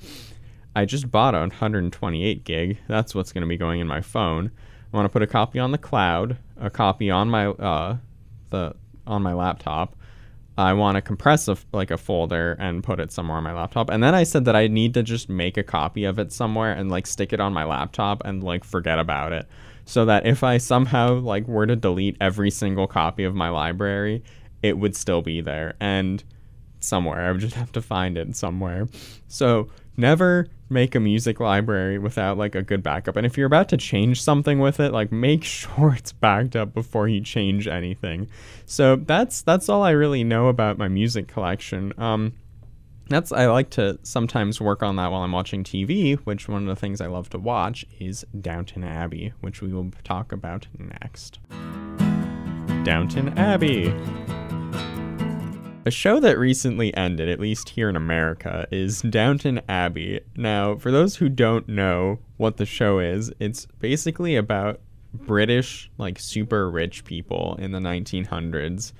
I 0.74 0.84
just 0.84 1.10
bought 1.10 1.34
a 1.34 1.38
128 1.38 2.44
gig. 2.44 2.78
That's 2.88 3.14
what's 3.14 3.32
going 3.32 3.42
to 3.42 3.48
be 3.48 3.56
going 3.56 3.80
in 3.80 3.86
my 3.86 4.00
phone. 4.00 4.50
I 4.92 4.96
want 4.96 5.06
to 5.06 5.12
put 5.12 5.22
a 5.22 5.26
copy 5.26 5.58
on 5.58 5.72
the 5.72 5.78
cloud, 5.78 6.36
a 6.60 6.70
copy 6.70 7.10
on 7.10 7.28
my 7.28 7.46
uh, 7.46 7.96
the 8.50 8.74
on 9.06 9.22
my 9.22 9.32
laptop. 9.32 9.96
I 10.56 10.72
want 10.72 10.94
to 10.94 11.02
compress 11.02 11.48
a, 11.48 11.56
like 11.72 11.90
a 11.90 11.96
folder 11.96 12.56
and 12.60 12.84
put 12.84 13.00
it 13.00 13.10
somewhere 13.10 13.38
on 13.38 13.42
my 13.42 13.52
laptop. 13.52 13.90
And 13.90 14.02
then 14.02 14.14
I 14.14 14.22
said 14.22 14.44
that 14.44 14.54
I 14.54 14.68
need 14.68 14.94
to 14.94 15.02
just 15.02 15.28
make 15.28 15.56
a 15.56 15.64
copy 15.64 16.04
of 16.04 16.20
it 16.20 16.32
somewhere 16.32 16.72
and 16.72 16.90
like 16.90 17.08
stick 17.08 17.32
it 17.32 17.40
on 17.40 17.52
my 17.52 17.64
laptop 17.64 18.22
and 18.24 18.42
like 18.42 18.62
forget 18.62 19.00
about 19.00 19.32
it. 19.32 19.48
So 19.84 20.04
that 20.04 20.26
if 20.26 20.44
I 20.44 20.58
somehow 20.58 21.14
like 21.14 21.48
were 21.48 21.66
to 21.66 21.74
delete 21.74 22.16
every 22.20 22.50
single 22.50 22.86
copy 22.86 23.24
of 23.24 23.34
my 23.34 23.48
library, 23.48 24.22
it 24.62 24.78
would 24.78 24.94
still 24.94 25.22
be 25.22 25.40
there 25.40 25.74
and 25.80 26.22
somewhere. 26.78 27.22
I 27.22 27.32
would 27.32 27.40
just 27.40 27.56
have 27.56 27.72
to 27.72 27.82
find 27.82 28.16
it 28.16 28.36
somewhere. 28.36 28.88
So 29.26 29.70
never 29.96 30.48
make 30.74 30.94
a 30.94 31.00
music 31.00 31.40
library 31.40 31.98
without 31.98 32.36
like 32.36 32.54
a 32.54 32.62
good 32.62 32.82
backup. 32.82 33.16
And 33.16 33.24
if 33.24 33.38
you're 33.38 33.46
about 33.46 33.70
to 33.70 33.78
change 33.78 34.20
something 34.20 34.58
with 34.58 34.80
it, 34.80 34.92
like 34.92 35.10
make 35.10 35.44
sure 35.54 35.94
it's 35.94 36.12
backed 36.12 36.54
up 36.54 36.74
before 36.74 37.08
you 37.08 37.22
change 37.22 37.66
anything. 37.66 38.28
So 38.66 38.96
that's 38.96 39.40
that's 39.40 39.70
all 39.70 39.82
I 39.82 39.92
really 39.92 40.24
know 40.24 40.48
about 40.48 40.76
my 40.76 40.88
music 40.88 41.28
collection. 41.28 41.94
Um, 41.96 42.34
that's 43.08 43.32
I 43.32 43.46
like 43.46 43.70
to 43.70 43.98
sometimes 44.02 44.60
work 44.60 44.82
on 44.82 44.96
that 44.96 45.10
while 45.10 45.22
I'm 45.22 45.32
watching 45.32 45.62
TV, 45.62 46.18
which 46.20 46.48
one 46.48 46.62
of 46.62 46.68
the 46.68 46.76
things 46.76 47.00
I 47.00 47.06
love 47.06 47.30
to 47.30 47.38
watch 47.38 47.86
is 48.00 48.26
Downton 48.38 48.84
Abbey, 48.84 49.32
which 49.40 49.62
we 49.62 49.72
will 49.72 49.90
talk 50.04 50.32
about 50.32 50.66
next. 50.78 51.38
Downton 52.84 53.36
Abbey. 53.38 53.94
A 55.86 55.90
show 55.90 56.18
that 56.20 56.38
recently 56.38 56.96
ended, 56.96 57.28
at 57.28 57.38
least 57.38 57.68
here 57.68 57.90
in 57.90 57.96
America, 57.96 58.66
is 58.70 59.02
Downton 59.02 59.60
Abbey. 59.68 60.22
Now, 60.34 60.76
for 60.76 60.90
those 60.90 61.16
who 61.16 61.28
don't 61.28 61.68
know 61.68 62.20
what 62.38 62.56
the 62.56 62.64
show 62.64 63.00
is, 63.00 63.30
it's 63.38 63.66
basically 63.80 64.34
about 64.34 64.80
British, 65.12 65.90
like 65.98 66.18
super 66.18 66.70
rich 66.70 67.04
people 67.04 67.56
in 67.58 67.72
the 67.72 67.80
1900s 67.80 68.92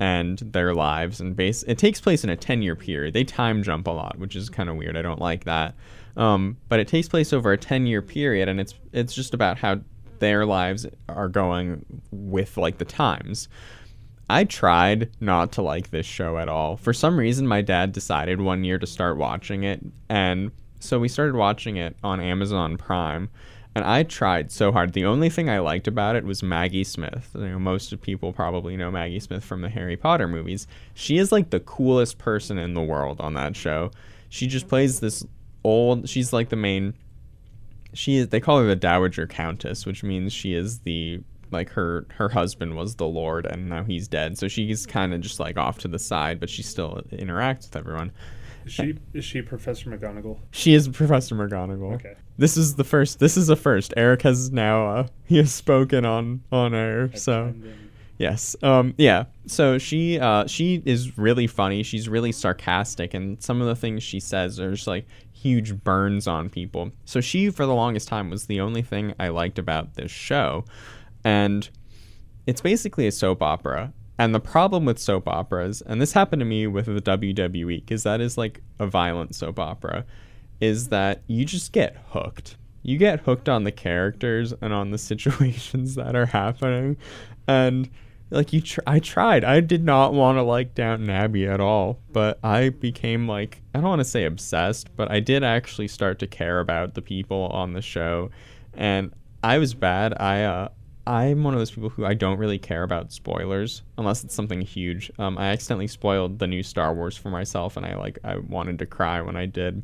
and 0.00 0.38
their 0.38 0.74
lives 0.74 1.20
and 1.20 1.36
base 1.36 1.62
it 1.64 1.78
takes 1.78 2.00
place 2.00 2.24
in 2.24 2.30
a 2.30 2.36
10 2.36 2.60
year 2.60 2.74
period. 2.74 3.14
They 3.14 3.22
time 3.22 3.62
jump 3.62 3.86
a 3.86 3.90
lot 3.92 4.18
which 4.18 4.34
is 4.34 4.50
kind 4.50 4.68
of 4.68 4.74
weird. 4.74 4.96
I 4.96 5.02
don't 5.02 5.20
like 5.20 5.44
that. 5.44 5.76
Um, 6.16 6.56
but 6.68 6.80
it 6.80 6.88
takes 6.88 7.08
place 7.08 7.32
over 7.32 7.52
a 7.52 7.58
10 7.58 7.86
year 7.86 8.02
period 8.02 8.48
and 8.48 8.58
it's 8.58 8.74
it's 8.92 9.14
just 9.14 9.32
about 9.32 9.58
how 9.58 9.80
their 10.18 10.44
lives 10.44 10.86
are 11.08 11.28
going 11.28 11.84
with 12.10 12.56
like 12.56 12.78
the 12.78 12.84
times 12.84 13.48
I 14.30 14.44
tried 14.44 15.10
not 15.20 15.52
to 15.52 15.62
like 15.62 15.90
this 15.90 16.06
show 16.06 16.38
at 16.38 16.48
all. 16.48 16.76
For 16.76 16.92
some 16.92 17.18
reason, 17.18 17.46
my 17.46 17.60
dad 17.60 17.92
decided 17.92 18.40
one 18.40 18.64
year 18.64 18.78
to 18.78 18.86
start 18.86 19.16
watching 19.16 19.64
it. 19.64 19.80
And 20.08 20.52
so 20.80 20.98
we 20.98 21.08
started 21.08 21.34
watching 21.34 21.76
it 21.76 21.96
on 22.02 22.20
Amazon 22.20 22.76
Prime. 22.76 23.28
And 23.74 23.84
I 23.84 24.02
tried 24.02 24.52
so 24.52 24.70
hard. 24.70 24.92
The 24.92 25.06
only 25.06 25.30
thing 25.30 25.48
I 25.48 25.58
liked 25.58 25.88
about 25.88 26.16
it 26.16 26.24
was 26.24 26.42
Maggie 26.42 26.84
Smith. 26.84 27.30
You 27.34 27.48
know, 27.48 27.58
most 27.58 27.98
people 28.02 28.32
probably 28.32 28.76
know 28.76 28.90
Maggie 28.90 29.20
Smith 29.20 29.44
from 29.44 29.62
the 29.62 29.70
Harry 29.70 29.96
Potter 29.96 30.28
movies. 30.28 30.66
She 30.92 31.16
is 31.16 31.32
like 31.32 31.50
the 31.50 31.60
coolest 31.60 32.18
person 32.18 32.58
in 32.58 32.74
the 32.74 32.82
world 32.82 33.20
on 33.20 33.34
that 33.34 33.56
show. 33.56 33.90
She 34.28 34.46
just 34.46 34.68
plays 34.68 35.00
this 35.00 35.24
old. 35.64 36.08
She's 36.08 36.32
like 36.32 36.50
the 36.50 36.56
main. 36.56 36.94
She 37.94 38.16
is. 38.16 38.28
They 38.28 38.40
call 38.40 38.58
her 38.58 38.66
the 38.66 38.76
Dowager 38.76 39.26
Countess, 39.26 39.86
which 39.86 40.02
means 40.02 40.34
she 40.34 40.52
is 40.52 40.80
the 40.80 41.22
like 41.52 41.70
her 41.70 42.06
her 42.10 42.28
husband 42.28 42.76
was 42.76 42.96
the 42.96 43.06
lord 43.06 43.46
and 43.46 43.68
now 43.68 43.82
he's 43.84 44.08
dead. 44.08 44.38
So 44.38 44.48
she's 44.48 44.86
kind 44.86 45.14
of 45.14 45.20
just 45.20 45.40
like 45.40 45.56
off 45.56 45.78
to 45.78 45.88
the 45.88 45.98
side 45.98 46.40
but 46.40 46.50
she 46.50 46.62
still 46.62 47.02
interacts 47.12 47.64
with 47.64 47.76
everyone. 47.76 48.12
Is 48.64 48.72
she 48.72 48.94
is 49.12 49.24
she 49.24 49.42
professor 49.42 49.90
mcgonagall? 49.90 50.38
She 50.50 50.74
is 50.74 50.88
professor 50.88 51.34
mcgonagall. 51.34 51.94
Okay. 51.94 52.14
This 52.38 52.56
is 52.56 52.76
the 52.76 52.84
first 52.84 53.18
this 53.18 53.36
is 53.36 53.48
a 53.48 53.56
first. 53.56 53.92
Eric 53.96 54.22
has 54.22 54.50
now 54.50 54.86
uh, 54.86 55.06
he 55.24 55.36
has 55.38 55.52
spoken 55.52 56.04
on 56.04 56.42
on 56.50 56.74
air 56.74 57.14
so 57.14 57.52
yes 58.18 58.54
um 58.62 58.94
yeah. 58.98 59.24
So 59.46 59.78
she 59.78 60.18
uh 60.20 60.46
she 60.46 60.82
is 60.84 61.18
really 61.18 61.46
funny. 61.46 61.82
She's 61.82 62.08
really 62.08 62.32
sarcastic 62.32 63.14
and 63.14 63.42
some 63.42 63.60
of 63.60 63.66
the 63.66 63.76
things 63.76 64.02
she 64.02 64.20
says 64.20 64.60
are 64.60 64.72
just 64.72 64.86
like 64.86 65.06
huge 65.32 65.82
burns 65.82 66.28
on 66.28 66.48
people. 66.48 66.92
So 67.04 67.20
she 67.20 67.50
for 67.50 67.66
the 67.66 67.74
longest 67.74 68.06
time 68.06 68.30
was 68.30 68.46
the 68.46 68.60
only 68.60 68.82
thing 68.82 69.12
i 69.18 69.28
liked 69.28 69.58
about 69.58 69.94
this 69.94 70.10
show 70.10 70.64
and 71.24 71.68
it's 72.46 72.60
basically 72.60 73.06
a 73.06 73.12
soap 73.12 73.42
opera. 73.42 73.92
And 74.18 74.34
the 74.34 74.40
problem 74.40 74.84
with 74.84 74.98
soap 74.98 75.26
operas, 75.26 75.82
and 75.82 76.00
this 76.00 76.12
happened 76.12 76.40
to 76.40 76.46
me 76.46 76.66
with 76.66 76.86
the 76.86 77.00
WWE, 77.00 77.80
because 77.80 78.02
that 78.04 78.20
is 78.20 78.38
like 78.38 78.62
a 78.78 78.86
violent 78.86 79.34
soap 79.34 79.58
opera, 79.58 80.04
is 80.60 80.88
that 80.88 81.22
you 81.26 81.44
just 81.44 81.72
get 81.72 81.96
hooked. 82.10 82.56
You 82.82 82.98
get 82.98 83.20
hooked 83.20 83.48
on 83.48 83.64
the 83.64 83.72
characters 83.72 84.52
and 84.60 84.72
on 84.72 84.90
the 84.90 84.98
situations 85.10 85.94
that 85.94 86.14
are 86.14 86.26
happening. 86.26 86.96
And 87.48 87.88
like 88.32 88.52
you 88.52 88.60
tr- 88.60 88.80
I 88.86 88.98
tried. 88.98 89.44
I 89.44 89.60
did 89.60 89.84
not 89.84 90.14
want 90.14 90.38
to 90.38 90.42
like 90.42 90.74
Downton 90.74 91.10
Abbey 91.10 91.46
at 91.46 91.60
all, 91.60 92.00
but 92.12 92.38
I 92.42 92.70
became 92.70 93.28
like 93.28 93.60
I 93.74 93.80
don't 93.80 93.88
want 93.88 94.00
to 94.00 94.04
say 94.04 94.24
obsessed, 94.24 94.94
but 94.96 95.10
I 95.10 95.20
did 95.20 95.44
actually 95.44 95.88
start 95.88 96.18
to 96.20 96.26
care 96.26 96.60
about 96.60 96.94
the 96.94 97.02
people 97.02 97.46
on 97.48 97.74
the 97.74 97.82
show 97.82 98.30
and 98.74 99.12
I 99.44 99.58
was 99.58 99.74
bad. 99.74 100.14
I 100.18 100.44
uh 100.44 100.68
I'm 101.06 101.42
one 101.42 101.54
of 101.54 101.60
those 101.60 101.70
people 101.70 101.88
who 101.88 102.04
I 102.04 102.14
don't 102.14 102.38
really 102.38 102.58
care 102.58 102.82
about 102.82 103.12
spoilers 103.12 103.82
unless 103.98 104.22
it's 104.22 104.34
something 104.34 104.60
huge. 104.60 105.10
Um, 105.18 105.36
I 105.36 105.46
accidentally 105.46 105.88
spoiled 105.88 106.38
the 106.38 106.46
new 106.46 106.62
Star 106.62 106.94
Wars 106.94 107.16
for 107.16 107.30
myself, 107.30 107.76
and 107.76 107.84
I 107.84 107.96
like 107.96 108.18
I 108.24 108.36
wanted 108.36 108.78
to 108.80 108.86
cry 108.86 109.20
when 109.20 109.36
I 109.36 109.46
did. 109.46 109.82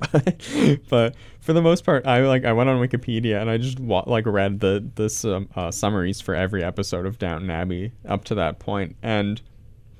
but 0.88 1.14
for 1.40 1.52
the 1.52 1.60
most 1.60 1.84
part, 1.84 2.06
I 2.06 2.20
like 2.22 2.44
I 2.44 2.52
went 2.52 2.70
on 2.70 2.80
Wikipedia 2.80 3.40
and 3.40 3.50
I 3.50 3.58
just 3.58 3.78
like 3.78 4.26
read 4.26 4.60
the 4.60 4.84
the 4.94 5.36
um, 5.36 5.48
uh, 5.54 5.70
summaries 5.70 6.20
for 6.20 6.34
every 6.34 6.64
episode 6.64 7.04
of 7.04 7.18
Downton 7.18 7.50
Abbey 7.50 7.92
up 8.08 8.24
to 8.24 8.34
that 8.36 8.58
point, 8.58 8.96
and 9.02 9.40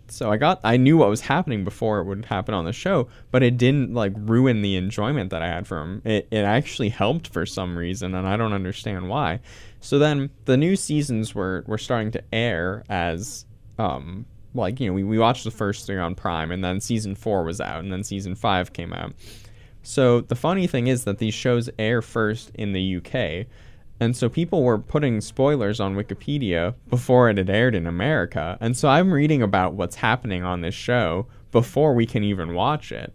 so 0.08 0.30
I 0.30 0.36
got 0.36 0.60
I 0.64 0.76
knew 0.76 0.96
what 0.96 1.08
was 1.08 1.22
happening 1.22 1.64
before 1.64 2.00
it 2.00 2.04
would 2.04 2.26
happen 2.26 2.54
on 2.54 2.64
the 2.64 2.72
show, 2.72 3.08
but 3.30 3.42
it 3.42 3.56
didn't 3.56 3.94
like 3.94 4.12
ruin 4.16 4.62
the 4.62 4.76
enjoyment 4.76 5.30
that 5.30 5.42
I 5.42 5.48
had 5.48 5.66
from 5.66 6.02
it. 6.04 6.28
It 6.30 6.44
actually 6.44 6.90
helped 6.90 7.28
for 7.28 7.46
some 7.46 7.76
reason, 7.76 8.14
and 8.14 8.26
I 8.26 8.36
don't 8.36 8.52
understand 8.52 9.08
why. 9.08 9.40
So 9.82 9.98
then 9.98 10.30
the 10.46 10.56
new 10.56 10.76
seasons 10.76 11.34
were 11.34 11.64
were 11.66 11.78
starting 11.78 12.10
to 12.12 12.22
air 12.32 12.84
as 12.88 13.44
um 13.78 14.24
like 14.54 14.80
you 14.80 14.86
know 14.86 14.94
we, 14.94 15.04
we 15.04 15.18
watched 15.18 15.44
the 15.44 15.50
first 15.50 15.86
three 15.86 15.98
on 15.98 16.14
Prime, 16.14 16.50
and 16.50 16.64
then 16.64 16.80
season 16.80 17.14
four 17.14 17.44
was 17.44 17.60
out, 17.60 17.80
and 17.80 17.92
then 17.92 18.02
season 18.02 18.34
five 18.34 18.72
came 18.72 18.94
out. 18.94 19.12
So 19.82 20.22
the 20.22 20.36
funny 20.36 20.66
thing 20.66 20.86
is 20.86 21.04
that 21.04 21.18
these 21.18 21.34
shows 21.34 21.68
air 21.78 22.00
first 22.00 22.50
in 22.54 22.72
the 22.72 22.96
UK 22.96 23.46
and 24.02 24.16
so 24.16 24.28
people 24.28 24.64
were 24.64 24.78
putting 24.78 25.20
spoilers 25.20 25.78
on 25.78 25.94
Wikipedia 25.94 26.74
before 26.88 27.30
it 27.30 27.38
had 27.38 27.48
aired 27.48 27.76
in 27.76 27.86
America. 27.86 28.58
And 28.60 28.76
so 28.76 28.88
I'm 28.88 29.12
reading 29.12 29.42
about 29.42 29.74
what's 29.74 29.94
happening 29.94 30.42
on 30.42 30.60
this 30.60 30.74
show 30.74 31.28
before 31.52 31.94
we 31.94 32.04
can 32.04 32.24
even 32.24 32.52
watch 32.52 32.90
it. 32.90 33.14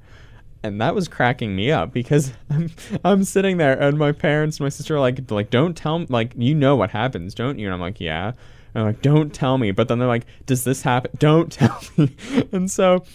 And 0.64 0.82
that 0.82 0.96
was 0.96 1.08
cracking 1.08 1.56
me 1.56 1.72
up 1.72 1.94
because 1.94 2.34
I'm, 2.50 2.70
I'm 3.04 3.24
sitting 3.24 3.58
there 3.58 3.80
and 3.80 3.98
my 3.98 4.12
parents, 4.12 4.58
and 4.58 4.66
my 4.66 4.70
sister 4.70 4.96
are 4.96 5.00
like, 5.00 5.30
like, 5.32 5.50
don't 5.50 5.76
tell 5.76 6.00
me, 6.00 6.08
like, 6.10 6.34
you 6.36 6.56
know 6.56 6.76
what 6.76 6.92
happens, 6.92 7.34
don't 7.34 7.60
you? 7.60 7.68
And 7.68 7.74
I'm 7.74 7.82
like, 7.82 8.00
yeah. 8.00 8.34
And 8.74 8.84
I'm 8.84 8.86
like, 8.86 9.02
don't 9.02 9.34
tell 9.34 9.58
me. 9.58 9.72
But 9.72 9.88
then 9.88 10.00
they're 10.00 10.08
like, 10.08 10.26
does 10.46 10.64
this 10.64 10.82
happen? 10.82 11.12
Don't 11.20 11.52
tell 11.52 11.82
me. 11.98 12.16
and 12.52 12.70
so, 12.70 13.06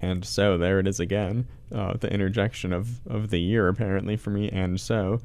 and 0.00 0.24
so 0.24 0.56
there 0.58 0.78
it 0.78 0.86
is 0.86 1.00
again. 1.00 1.48
Uh, 1.74 1.94
the 1.94 2.12
interjection 2.12 2.72
of, 2.72 3.00
of 3.08 3.30
the 3.30 3.40
year 3.40 3.66
apparently 3.66 4.16
for 4.16 4.30
me. 4.30 4.48
And 4.50 4.80
so, 4.80 5.20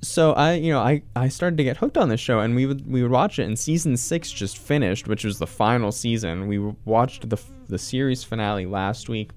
so 0.00 0.32
I, 0.34 0.54
you 0.54 0.72
know, 0.72 0.78
I, 0.80 1.02
I 1.16 1.28
started 1.28 1.56
to 1.56 1.64
get 1.64 1.76
hooked 1.78 1.98
on 1.98 2.08
this 2.08 2.20
show, 2.20 2.40
and 2.40 2.54
we 2.54 2.66
would 2.66 2.88
we 2.90 3.02
would 3.02 3.10
watch 3.10 3.38
it. 3.38 3.44
And 3.44 3.58
season 3.58 3.96
six 3.96 4.30
just 4.30 4.58
finished, 4.58 5.08
which 5.08 5.24
was 5.24 5.38
the 5.38 5.46
final 5.46 5.90
season. 5.90 6.46
We 6.46 6.58
watched 6.84 7.28
the 7.30 7.40
the 7.68 7.78
series 7.78 8.22
finale 8.22 8.66
last 8.66 9.08
week. 9.08 9.30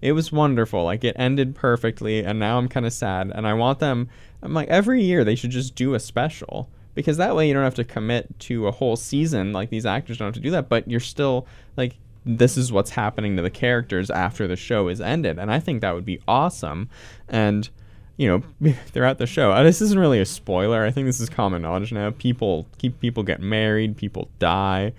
It 0.00 0.12
was 0.12 0.32
wonderful. 0.32 0.84
Like 0.84 1.04
it 1.04 1.16
ended 1.18 1.54
perfectly, 1.54 2.24
and 2.24 2.38
now 2.38 2.58
I'm 2.58 2.68
kind 2.68 2.86
of 2.86 2.92
sad. 2.92 3.32
And 3.34 3.46
I 3.46 3.54
want 3.54 3.78
them. 3.78 4.08
I'm 4.42 4.54
like 4.54 4.68
every 4.68 5.02
year 5.02 5.24
they 5.24 5.34
should 5.34 5.50
just 5.50 5.74
do 5.74 5.94
a 5.94 6.00
special 6.00 6.68
because 6.94 7.16
that 7.16 7.34
way 7.34 7.48
you 7.48 7.54
don't 7.54 7.64
have 7.64 7.74
to 7.74 7.84
commit 7.84 8.38
to 8.40 8.66
a 8.66 8.70
whole 8.72 8.96
season. 8.96 9.52
Like 9.52 9.70
these 9.70 9.86
actors 9.86 10.18
don't 10.18 10.26
have 10.26 10.34
to 10.34 10.40
do 10.40 10.50
that, 10.50 10.68
but 10.68 10.88
you're 10.88 11.00
still 11.00 11.46
like 11.76 11.96
this 12.26 12.56
is 12.56 12.72
what's 12.72 12.90
happening 12.90 13.36
to 13.36 13.42
the 13.42 13.50
characters 13.50 14.10
after 14.10 14.46
the 14.46 14.56
show 14.56 14.88
is 14.88 15.00
ended, 15.00 15.38
and 15.38 15.52
I 15.52 15.60
think 15.60 15.80
that 15.80 15.94
would 15.94 16.06
be 16.06 16.20
awesome. 16.26 16.88
And 17.28 17.68
you 18.16 18.28
know, 18.60 18.72
throughout 18.86 19.18
the 19.18 19.26
show. 19.26 19.62
This 19.64 19.82
isn't 19.82 19.98
really 19.98 20.20
a 20.20 20.26
spoiler. 20.26 20.84
I 20.84 20.90
think 20.90 21.06
this 21.06 21.20
is 21.20 21.28
common 21.28 21.62
knowledge 21.62 21.92
now. 21.92 22.10
People 22.10 22.66
keep 22.78 23.00
people 23.00 23.22
get 23.22 23.40
married, 23.40 23.96
people 23.96 24.28
die. 24.38 24.92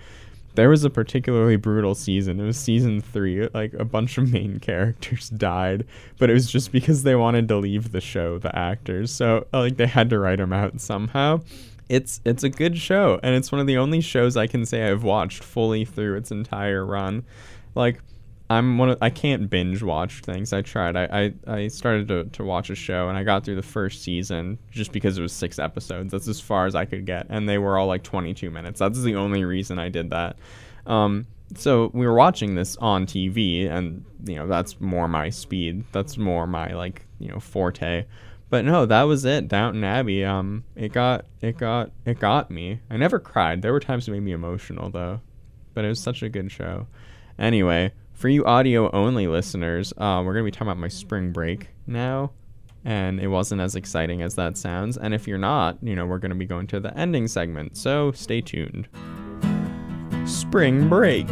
There 0.56 0.68
was 0.68 0.84
a 0.84 0.90
particularly 0.90 1.56
brutal 1.56 1.94
season. 1.94 2.40
It 2.40 2.44
was 2.44 2.58
season 2.58 3.00
three. 3.00 3.46
Like 3.48 3.74
a 3.74 3.84
bunch 3.84 4.18
of 4.18 4.32
main 4.32 4.58
characters 4.60 5.28
died, 5.30 5.86
but 6.18 6.30
it 6.30 6.32
was 6.32 6.50
just 6.50 6.72
because 6.72 7.02
they 7.02 7.14
wanted 7.14 7.48
to 7.48 7.56
leave 7.56 7.92
the 7.92 8.00
show, 8.00 8.38
the 8.38 8.56
actors. 8.58 9.12
So 9.12 9.46
uh, 9.54 9.60
like 9.60 9.76
they 9.76 9.86
had 9.86 10.10
to 10.10 10.18
write 10.18 10.38
them 10.38 10.52
out 10.52 10.80
somehow. 10.80 11.42
It's 11.88 12.20
it's 12.24 12.42
a 12.42 12.48
good 12.48 12.76
show, 12.76 13.20
and 13.22 13.34
it's 13.36 13.52
one 13.52 13.60
of 13.60 13.68
the 13.68 13.76
only 13.78 14.00
shows 14.00 14.36
I 14.36 14.48
can 14.48 14.66
say 14.66 14.90
I've 14.90 15.04
watched 15.04 15.44
fully 15.44 15.84
through 15.84 16.16
its 16.16 16.32
entire 16.32 16.84
run. 16.84 17.24
Like 17.76 18.00
I'm 18.48 18.78
one 18.78 18.90
of 18.90 18.98
I 19.00 19.10
can't 19.10 19.50
binge 19.50 19.82
watch 19.82 20.20
things. 20.20 20.52
I 20.52 20.62
tried. 20.62 20.96
I, 20.96 21.32
I, 21.46 21.52
I 21.52 21.68
started 21.68 22.08
to, 22.08 22.24
to 22.24 22.44
watch 22.44 22.70
a 22.70 22.76
show 22.76 23.08
and 23.08 23.18
I 23.18 23.24
got 23.24 23.44
through 23.44 23.56
the 23.56 23.62
first 23.62 24.02
season 24.02 24.58
just 24.70 24.92
because 24.92 25.18
it 25.18 25.22
was 25.22 25.32
six 25.32 25.58
episodes. 25.58 26.12
That's 26.12 26.28
as 26.28 26.40
far 26.40 26.66
as 26.66 26.74
I 26.74 26.84
could 26.84 27.06
get. 27.06 27.26
And 27.28 27.48
they 27.48 27.58
were 27.58 27.76
all 27.76 27.88
like 27.88 28.04
22 28.04 28.50
minutes. 28.50 28.78
That's 28.78 29.02
the 29.02 29.16
only 29.16 29.44
reason 29.44 29.78
I 29.80 29.88
did 29.88 30.10
that. 30.10 30.36
Um, 30.86 31.26
so 31.56 31.90
we 31.92 32.06
were 32.06 32.14
watching 32.14 32.54
this 32.54 32.76
on 32.76 33.06
TV 33.06 33.68
and 33.68 34.04
you 34.24 34.36
know, 34.36 34.46
that's 34.46 34.80
more 34.80 35.08
my 35.08 35.30
speed. 35.30 35.84
That's 35.90 36.16
more 36.16 36.46
my 36.46 36.72
like, 36.72 37.04
you 37.18 37.28
know, 37.28 37.40
forte. 37.40 38.04
But 38.48 38.64
no, 38.64 38.86
that 38.86 39.02
was 39.02 39.24
it. 39.24 39.48
Downton 39.48 39.82
Abbey. 39.82 40.24
Um, 40.24 40.62
it 40.76 40.92
got 40.92 41.26
it 41.40 41.58
got 41.58 41.90
it 42.04 42.20
got 42.20 42.50
me. 42.50 42.80
I 42.90 42.96
never 42.96 43.18
cried. 43.18 43.62
There 43.62 43.72
were 43.72 43.80
times 43.80 44.06
it 44.06 44.12
made 44.12 44.22
me 44.22 44.32
emotional 44.32 44.88
though. 44.88 45.20
But 45.74 45.84
it 45.84 45.88
was 45.88 46.00
such 46.00 46.22
a 46.22 46.28
good 46.28 46.50
show. 46.52 46.86
Anyway, 47.38 47.92
for 48.16 48.30
you 48.30 48.46
audio 48.46 48.90
only 48.92 49.26
listeners, 49.26 49.92
uh, 49.98 50.22
we're 50.24 50.32
going 50.32 50.44
to 50.44 50.50
be 50.50 50.50
talking 50.50 50.68
about 50.68 50.78
my 50.78 50.88
spring 50.88 51.32
break 51.32 51.68
now. 51.86 52.32
And 52.82 53.20
it 53.20 53.26
wasn't 53.26 53.60
as 53.60 53.76
exciting 53.76 54.22
as 54.22 54.36
that 54.36 54.56
sounds. 54.56 54.96
And 54.96 55.12
if 55.12 55.28
you're 55.28 55.36
not, 55.36 55.76
you 55.82 55.94
know, 55.94 56.06
we're 56.06 56.18
going 56.18 56.30
to 56.30 56.36
be 56.36 56.46
going 56.46 56.66
to 56.68 56.80
the 56.80 56.96
ending 56.96 57.28
segment. 57.28 57.76
So 57.76 58.12
stay 58.12 58.40
tuned. 58.40 58.88
Spring 60.24 60.88
break. 60.88 61.28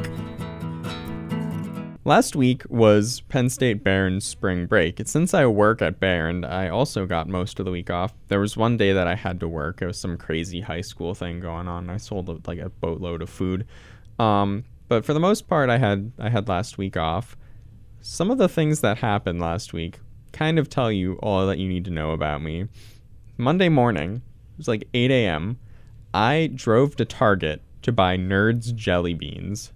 Last 2.04 2.36
week 2.36 2.64
was 2.68 3.22
Penn 3.30 3.48
State 3.48 3.82
Behrend's 3.82 4.26
spring 4.26 4.66
break. 4.66 5.00
Since 5.06 5.32
I 5.32 5.46
work 5.46 5.80
at 5.80 6.00
Behrend, 6.00 6.44
I 6.44 6.68
also 6.68 7.06
got 7.06 7.28
most 7.28 7.58
of 7.60 7.64
the 7.64 7.70
week 7.70 7.88
off. 7.88 8.12
There 8.28 8.40
was 8.40 8.58
one 8.58 8.76
day 8.76 8.92
that 8.92 9.06
I 9.06 9.14
had 9.14 9.40
to 9.40 9.48
work. 9.48 9.80
It 9.80 9.86
was 9.86 9.98
some 9.98 10.18
crazy 10.18 10.60
high 10.60 10.82
school 10.82 11.14
thing 11.14 11.40
going 11.40 11.66
on. 11.66 11.88
I 11.88 11.96
sold 11.96 12.46
like 12.46 12.58
a 12.58 12.68
boatload 12.68 13.22
of 13.22 13.30
food. 13.30 13.66
Um, 14.18 14.64
but 14.88 15.04
for 15.04 15.14
the 15.14 15.20
most 15.20 15.48
part, 15.48 15.70
I 15.70 15.78
had 15.78 16.12
I 16.18 16.28
had 16.28 16.48
last 16.48 16.78
week 16.78 16.96
off. 16.96 17.36
Some 18.00 18.30
of 18.30 18.38
the 18.38 18.48
things 18.48 18.80
that 18.80 18.98
happened 18.98 19.40
last 19.40 19.72
week 19.72 19.98
kind 20.32 20.58
of 20.58 20.68
tell 20.68 20.92
you 20.92 21.14
all 21.22 21.46
that 21.46 21.58
you 21.58 21.68
need 21.68 21.84
to 21.86 21.90
know 21.90 22.10
about 22.10 22.42
me. 22.42 22.66
Monday 23.38 23.68
morning, 23.68 24.16
it 24.16 24.58
was 24.58 24.68
like 24.68 24.86
8 24.92 25.10
a.m. 25.10 25.58
I 26.12 26.50
drove 26.54 26.96
to 26.96 27.04
Target 27.04 27.62
to 27.82 27.92
buy 27.92 28.16
Nerds 28.16 28.74
jelly 28.74 29.14
beans 29.14 29.72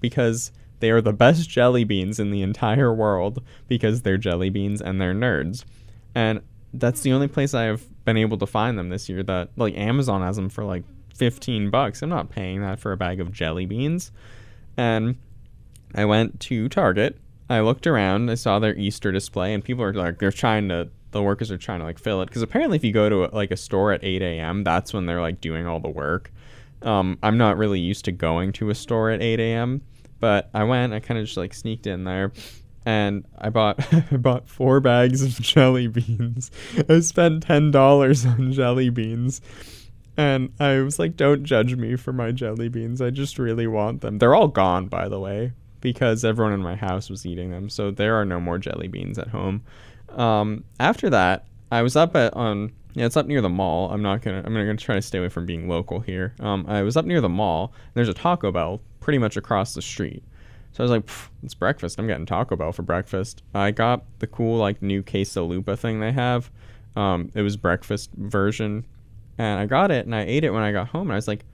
because 0.00 0.52
they 0.80 0.90
are 0.90 1.00
the 1.00 1.12
best 1.12 1.48
jelly 1.48 1.84
beans 1.84 2.18
in 2.18 2.30
the 2.30 2.42
entire 2.42 2.92
world 2.92 3.42
because 3.68 4.02
they're 4.02 4.18
jelly 4.18 4.50
beans 4.50 4.80
and 4.80 5.00
they're 5.00 5.14
nerds. 5.14 5.64
And 6.14 6.42
that's 6.74 7.00
the 7.00 7.12
only 7.12 7.28
place 7.28 7.54
I 7.54 7.62
have 7.64 7.82
been 8.04 8.16
able 8.16 8.38
to 8.38 8.46
find 8.46 8.78
them 8.78 8.90
this 8.90 9.08
year 9.08 9.22
that 9.22 9.50
like 9.56 9.76
Amazon 9.76 10.22
has 10.22 10.36
them 10.36 10.48
for 10.48 10.64
like 10.64 10.84
15 11.14 11.70
bucks. 11.70 12.02
I'm 12.02 12.10
not 12.10 12.30
paying 12.30 12.60
that 12.60 12.78
for 12.78 12.92
a 12.92 12.96
bag 12.96 13.20
of 13.20 13.32
jelly 13.32 13.66
beans. 13.66 14.12
And 14.76 15.16
I 15.94 16.04
went 16.04 16.40
to 16.40 16.68
Target. 16.68 17.18
I 17.48 17.60
looked 17.60 17.86
around. 17.86 18.30
I 18.30 18.34
saw 18.34 18.58
their 18.58 18.76
Easter 18.76 19.12
display, 19.12 19.54
and 19.54 19.64
people 19.64 19.84
are 19.84 19.92
like, 19.92 20.18
they're 20.18 20.32
trying 20.32 20.68
to, 20.68 20.88
the 21.12 21.22
workers 21.22 21.50
are 21.50 21.58
trying 21.58 21.80
to 21.80 21.86
like 21.86 21.98
fill 21.98 22.20
it. 22.22 22.26
Because 22.26 22.42
apparently, 22.42 22.76
if 22.76 22.84
you 22.84 22.92
go 22.92 23.08
to 23.08 23.24
a, 23.24 23.28
like 23.34 23.50
a 23.50 23.56
store 23.56 23.92
at 23.92 24.02
8 24.02 24.22
a.m., 24.22 24.64
that's 24.64 24.92
when 24.92 25.06
they're 25.06 25.20
like 25.20 25.40
doing 25.40 25.66
all 25.66 25.80
the 25.80 25.88
work. 25.88 26.32
Um, 26.82 27.18
I'm 27.22 27.38
not 27.38 27.56
really 27.56 27.80
used 27.80 28.04
to 28.06 28.12
going 28.12 28.52
to 28.54 28.70
a 28.70 28.74
store 28.74 29.10
at 29.10 29.22
8 29.22 29.40
a.m., 29.40 29.82
but 30.20 30.50
I 30.54 30.64
went. 30.64 30.92
I 30.92 31.00
kind 31.00 31.18
of 31.18 31.26
just 31.26 31.36
like 31.36 31.54
sneaked 31.54 31.86
in 31.86 32.04
there, 32.04 32.32
and 32.84 33.24
I 33.38 33.50
bought 33.50 33.92
I 34.12 34.16
bought 34.16 34.48
four 34.48 34.80
bags 34.80 35.22
of 35.22 35.30
jelly 35.40 35.88
beans. 35.88 36.50
I 36.88 37.00
spent 37.00 37.42
ten 37.42 37.70
dollars 37.70 38.24
on 38.24 38.52
jelly 38.52 38.90
beans. 38.90 39.40
And 40.16 40.52
I 40.58 40.80
was 40.80 40.98
like, 40.98 41.16
don't 41.16 41.44
judge 41.44 41.76
me 41.76 41.96
for 41.96 42.12
my 42.12 42.32
jelly 42.32 42.68
beans. 42.68 43.02
I 43.02 43.10
just 43.10 43.38
really 43.38 43.66
want 43.66 44.00
them. 44.00 44.18
They're 44.18 44.34
all 44.34 44.48
gone, 44.48 44.86
by 44.86 45.08
the 45.08 45.20
way, 45.20 45.52
because 45.80 46.24
everyone 46.24 46.54
in 46.54 46.62
my 46.62 46.74
house 46.74 47.10
was 47.10 47.26
eating 47.26 47.50
them. 47.50 47.68
So 47.68 47.90
there 47.90 48.14
are 48.14 48.24
no 48.24 48.40
more 48.40 48.58
jelly 48.58 48.88
beans 48.88 49.18
at 49.18 49.28
home. 49.28 49.62
Um, 50.10 50.64
after 50.80 51.10
that, 51.10 51.46
I 51.70 51.82
was 51.82 51.96
up 51.96 52.16
at 52.16 52.32
on 52.34 52.72
yeah, 52.94 53.04
it's 53.04 53.16
up 53.16 53.26
near 53.26 53.42
the 53.42 53.50
mall. 53.50 53.90
I'm 53.90 54.00
not 54.00 54.22
gonna 54.22 54.42
I'm 54.44 54.54
gonna 54.54 54.74
try 54.76 54.94
to 54.94 55.02
stay 55.02 55.18
away 55.18 55.28
from 55.28 55.44
being 55.44 55.68
local 55.68 56.00
here. 56.00 56.34
Um, 56.40 56.64
I 56.66 56.82
was 56.82 56.96
up 56.96 57.04
near 57.04 57.20
the 57.20 57.28
mall. 57.28 57.74
there's 57.92 58.08
a 58.08 58.14
Taco 58.14 58.50
Bell 58.50 58.80
pretty 59.00 59.18
much 59.18 59.36
across 59.36 59.74
the 59.74 59.82
street. 59.82 60.24
So 60.72 60.82
I 60.82 60.84
was 60.84 60.90
like, 60.90 61.08
it's 61.42 61.54
breakfast. 61.54 61.98
I'm 61.98 62.06
getting 62.06 62.24
Taco 62.24 62.56
Bell 62.56 62.72
for 62.72 62.82
breakfast. 62.82 63.42
I 63.54 63.70
got 63.70 64.04
the 64.20 64.26
cool 64.26 64.58
like 64.58 64.80
new 64.80 65.02
Quesalupa 65.02 65.78
thing 65.78 66.00
they 66.00 66.12
have. 66.12 66.50
Um, 66.96 67.30
it 67.34 67.42
was 67.42 67.58
breakfast 67.58 68.10
version 68.14 68.86
and 69.38 69.60
I 69.60 69.66
got 69.66 69.90
it 69.90 70.06
and 70.06 70.14
I 70.14 70.22
ate 70.22 70.44
it 70.44 70.52
when 70.52 70.62
I 70.62 70.72
got 70.72 70.88
home 70.88 71.08
and 71.08 71.12
I 71.12 71.16
was 71.16 71.28
like, 71.28 71.44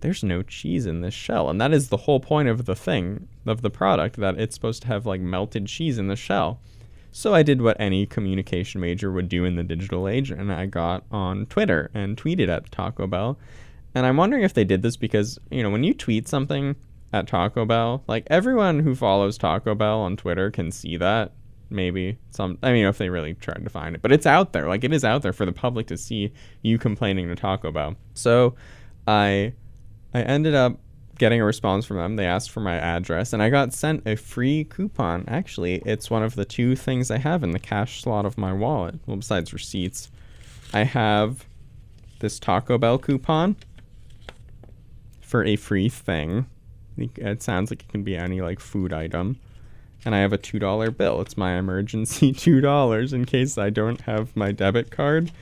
there's 0.00 0.22
no 0.22 0.42
cheese 0.42 0.86
in 0.86 1.00
this 1.00 1.14
shell. 1.14 1.48
And 1.48 1.60
that 1.60 1.72
is 1.72 1.88
the 1.88 1.96
whole 1.96 2.20
point 2.20 2.48
of 2.48 2.64
the 2.64 2.76
thing, 2.76 3.28
of 3.46 3.62
the 3.62 3.70
product, 3.70 4.16
that 4.16 4.38
it's 4.38 4.54
supposed 4.54 4.82
to 4.82 4.88
have 4.88 5.06
like 5.06 5.20
melted 5.20 5.66
cheese 5.66 5.98
in 5.98 6.08
the 6.08 6.16
shell. 6.16 6.60
So 7.12 7.32
I 7.32 7.42
did 7.42 7.62
what 7.62 7.80
any 7.80 8.04
communication 8.04 8.80
major 8.80 9.10
would 9.10 9.28
do 9.30 9.44
in 9.46 9.56
the 9.56 9.64
digital 9.64 10.06
age, 10.06 10.30
and 10.30 10.52
I 10.52 10.66
got 10.66 11.04
on 11.10 11.46
Twitter 11.46 11.90
and 11.94 12.14
tweeted 12.14 12.48
at 12.48 12.70
Taco 12.70 13.06
Bell. 13.06 13.38
And 13.94 14.04
I'm 14.04 14.18
wondering 14.18 14.42
if 14.42 14.52
they 14.52 14.64
did 14.64 14.82
this 14.82 14.98
because, 14.98 15.38
you 15.50 15.62
know, 15.62 15.70
when 15.70 15.82
you 15.82 15.94
tweet 15.94 16.28
something 16.28 16.76
at 17.14 17.26
Taco 17.26 17.64
Bell, 17.64 18.04
like 18.06 18.26
everyone 18.26 18.80
who 18.80 18.94
follows 18.94 19.38
Taco 19.38 19.74
Bell 19.74 20.00
on 20.00 20.18
Twitter 20.18 20.50
can 20.50 20.70
see 20.70 20.98
that. 20.98 21.32
Maybe 21.68 22.18
some, 22.30 22.58
I 22.62 22.72
mean, 22.72 22.86
if 22.86 22.98
they 22.98 23.08
really 23.08 23.34
tried 23.34 23.64
to 23.64 23.70
find 23.70 23.96
it, 23.96 24.02
but 24.02 24.12
it's 24.12 24.26
out 24.26 24.52
there. 24.52 24.68
Like 24.68 24.84
it 24.84 24.92
is 24.92 25.04
out 25.04 25.22
there 25.22 25.32
for 25.32 25.44
the 25.44 25.52
public 25.52 25.88
to 25.88 25.96
see 25.96 26.32
you 26.62 26.78
complaining 26.78 27.28
to 27.28 27.34
Taco 27.34 27.72
Bell. 27.72 27.96
So 28.14 28.54
I 29.06 29.52
I 30.14 30.22
ended 30.22 30.54
up 30.54 30.78
getting 31.18 31.40
a 31.40 31.44
response 31.44 31.84
from 31.84 31.96
them. 31.96 32.16
They 32.16 32.26
asked 32.26 32.50
for 32.50 32.60
my 32.60 32.76
address, 32.76 33.32
and 33.32 33.42
I 33.42 33.50
got 33.50 33.72
sent 33.72 34.06
a 34.06 34.16
free 34.16 34.64
coupon. 34.64 35.24
Actually, 35.28 35.82
it's 35.84 36.10
one 36.10 36.22
of 36.22 36.34
the 36.36 36.44
two 36.44 36.76
things 36.76 37.10
I 37.10 37.18
have 37.18 37.42
in 37.42 37.50
the 37.50 37.58
cash 37.58 38.02
slot 38.02 38.26
of 38.26 38.38
my 38.38 38.52
wallet. 38.52 38.96
Well, 39.06 39.16
besides 39.16 39.52
receipts, 39.52 40.10
I 40.72 40.84
have 40.84 41.46
this 42.20 42.38
Taco 42.38 42.78
Bell 42.78 42.98
coupon 42.98 43.56
for 45.20 45.44
a 45.44 45.56
free 45.56 45.88
thing. 45.88 46.46
It 46.96 47.42
sounds 47.42 47.70
like 47.70 47.82
it 47.82 47.88
can 47.88 48.02
be 48.02 48.16
any 48.16 48.40
like 48.40 48.60
food 48.60 48.92
item. 48.92 49.38
And 50.06 50.14
I 50.14 50.20
have 50.20 50.32
a 50.32 50.38
$2 50.38 50.96
bill. 50.96 51.20
It's 51.20 51.36
my 51.36 51.58
emergency 51.58 52.32
$2 52.34 53.12
in 53.12 53.24
case 53.26 53.58
I 53.58 53.70
don't 53.70 54.00
have 54.02 54.34
my 54.34 54.52
debit 54.52 54.90
card 54.90 55.32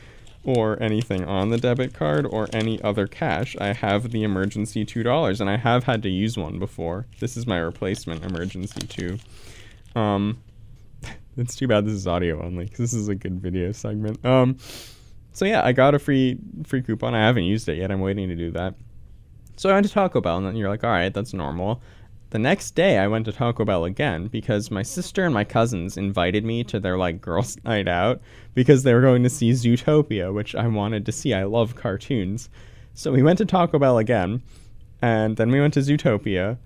or 0.42 0.82
anything 0.82 1.24
on 1.24 1.50
the 1.50 1.58
debit 1.58 1.94
card 1.94 2.26
or 2.26 2.48
any 2.52 2.82
other 2.82 3.06
cash. 3.06 3.56
I 3.60 3.74
have 3.74 4.10
the 4.10 4.24
emergency 4.24 4.84
$2 4.84 5.40
and 5.40 5.48
I 5.48 5.58
have 5.58 5.84
had 5.84 6.02
to 6.02 6.08
use 6.08 6.36
one 6.36 6.58
before. 6.58 7.06
This 7.20 7.36
is 7.36 7.46
my 7.46 7.58
replacement 7.58 8.24
emergency 8.24 8.86
2. 8.86 9.18
Um 9.94 10.38
it's 11.36 11.54
too 11.54 11.68
bad 11.68 11.84
this 11.84 11.94
is 11.94 12.06
audio 12.06 12.42
only 12.42 12.66
cuz 12.68 12.78
this 12.78 12.94
is 12.94 13.08
a 13.08 13.14
good 13.14 13.40
video 13.40 13.70
segment. 13.70 14.24
Um 14.24 14.56
so 15.32 15.44
yeah, 15.44 15.62
I 15.64 15.72
got 15.72 15.94
a 15.94 15.98
free 15.98 16.38
free 16.64 16.80
coupon. 16.80 17.14
I 17.14 17.26
haven't 17.26 17.44
used 17.44 17.68
it 17.68 17.76
yet. 17.76 17.90
I'm 17.90 18.00
waiting 18.00 18.28
to 18.28 18.36
do 18.36 18.50
that. 18.52 18.74
So 19.56 19.68
I 19.68 19.74
went 19.74 19.86
to 19.86 19.92
Taco 19.92 20.20
Bell, 20.20 20.38
and 20.38 20.46
then 20.46 20.56
you're 20.56 20.68
like, 20.68 20.84
all 20.84 20.90
right, 20.90 21.12
that's 21.12 21.32
normal. 21.32 21.80
The 22.34 22.40
next 22.40 22.72
day, 22.72 22.98
I 22.98 23.06
went 23.06 23.26
to 23.26 23.32
Taco 23.32 23.64
Bell 23.64 23.84
again 23.84 24.26
because 24.26 24.68
my 24.68 24.82
sister 24.82 25.24
and 25.24 25.32
my 25.32 25.44
cousins 25.44 25.96
invited 25.96 26.44
me 26.44 26.64
to 26.64 26.80
their 26.80 26.98
like 26.98 27.20
girls' 27.20 27.56
night 27.64 27.86
out 27.86 28.20
because 28.54 28.82
they 28.82 28.92
were 28.92 29.02
going 29.02 29.22
to 29.22 29.30
see 29.30 29.52
Zootopia, 29.52 30.34
which 30.34 30.56
I 30.56 30.66
wanted 30.66 31.06
to 31.06 31.12
see. 31.12 31.32
I 31.32 31.44
love 31.44 31.76
cartoons. 31.76 32.50
So 32.92 33.12
we 33.12 33.22
went 33.22 33.38
to 33.38 33.44
Taco 33.44 33.78
Bell 33.78 33.98
again, 33.98 34.42
and 35.00 35.36
then 35.36 35.52
we 35.52 35.60
went 35.60 35.74
to 35.74 35.80
Zootopia. 35.80 36.58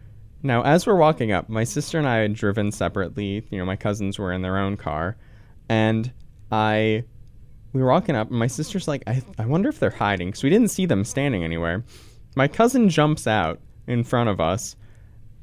Now, 0.43 0.63
as 0.63 0.87
we're 0.87 0.97
walking 0.97 1.33
up, 1.33 1.51
my 1.51 1.65
sister 1.65 1.99
and 1.99 2.09
I 2.09 2.17
had 2.21 2.33
driven 2.33 2.73
separately. 2.73 3.45
You 3.51 3.59
know, 3.59 3.67
my 3.67 3.77
cousins 3.77 4.19
were 4.19 4.33
in 4.33 4.41
their 4.41 4.57
own 4.57 4.79
car, 4.79 5.19
and 5.69 6.11
I 6.51 7.05
we 7.75 7.83
were 7.83 7.91
walking 7.91 8.17
up, 8.17 8.31
and 8.31 8.39
my 8.39 8.47
sister's 8.47 8.89
like, 8.89 9.03
I, 9.07 9.23
I 9.39 9.45
wonder 9.45 9.69
if 9.69 9.81
they're 9.81 9.91
hiding 9.91 10.29
because 10.29 10.43
we 10.43 10.49
didn't 10.49 10.71
see 10.71 10.87
them 10.87 11.05
standing 11.05 11.45
anywhere. 11.45 11.85
My 12.37 12.49
cousin 12.49 12.89
jumps 12.89 13.27
out 13.27 13.61
in 13.87 14.03
front 14.03 14.31
of 14.31 14.41
us 14.41 14.75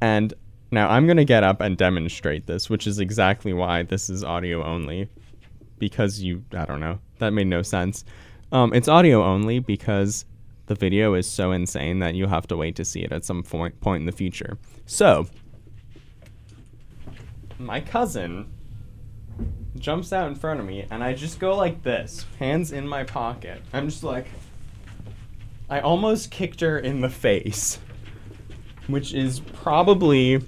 and 0.06 0.36
now 0.70 0.88
I'm 0.88 1.08
going 1.08 1.18
to 1.18 1.26
get 1.26 1.44
up 1.44 1.62
and 1.62 1.76
demonstrate 1.76 2.46
this, 2.46 2.70
which 2.70 2.86
is 2.86 3.00
exactly 3.00 3.54
why 3.54 3.82
this 3.82 4.08
is 4.08 4.24
audio 4.24 4.64
only. 4.64 5.10
Because 5.80 6.22
you, 6.22 6.44
I 6.54 6.66
don't 6.66 6.80
know, 6.80 7.00
that 7.18 7.32
made 7.32 7.48
no 7.48 7.64
sense. 7.64 8.06
Um, 8.52 8.72
it's 8.72 8.88
audio 8.88 9.24
only 9.24 9.58
because 9.58 10.26
the 10.68 10.76
video 10.76 11.16
is 11.16 11.28
so 11.28 11.52
insane 11.52 12.00
that 12.00 12.14
you'll 12.14 12.30
have 12.30 12.46
to 12.48 12.56
wait 12.56 12.76
to 12.76 12.86
see 12.86 13.02
it 13.02 13.12
at 13.12 13.26
some 13.26 13.42
point, 13.42 13.82
point 13.82 14.02
in 14.02 14.06
the 14.06 14.12
future. 14.12 14.60
So, 14.86 15.26
my 17.58 17.82
cousin 17.82 18.54
jumps 19.80 20.14
out 20.14 20.28
in 20.28 20.36
front 20.36 20.60
of 20.60 20.68
me, 20.68 20.86
and 20.92 21.04
I 21.04 21.14
just 21.14 21.40
go 21.40 21.58
like 21.58 21.82
this, 21.82 22.28
hands 22.38 22.72
in 22.72 22.88
my 22.88 23.06
pocket. 23.06 23.60
I'm 23.74 23.90
just 23.90 24.04
like, 24.04 24.28
I 25.68 25.80
almost 25.80 26.30
kicked 26.30 26.62
her 26.62 26.78
in 26.78 27.02
the 27.02 27.10
face 27.10 27.80
which 28.88 29.14
is 29.14 29.40
probably 29.40 30.42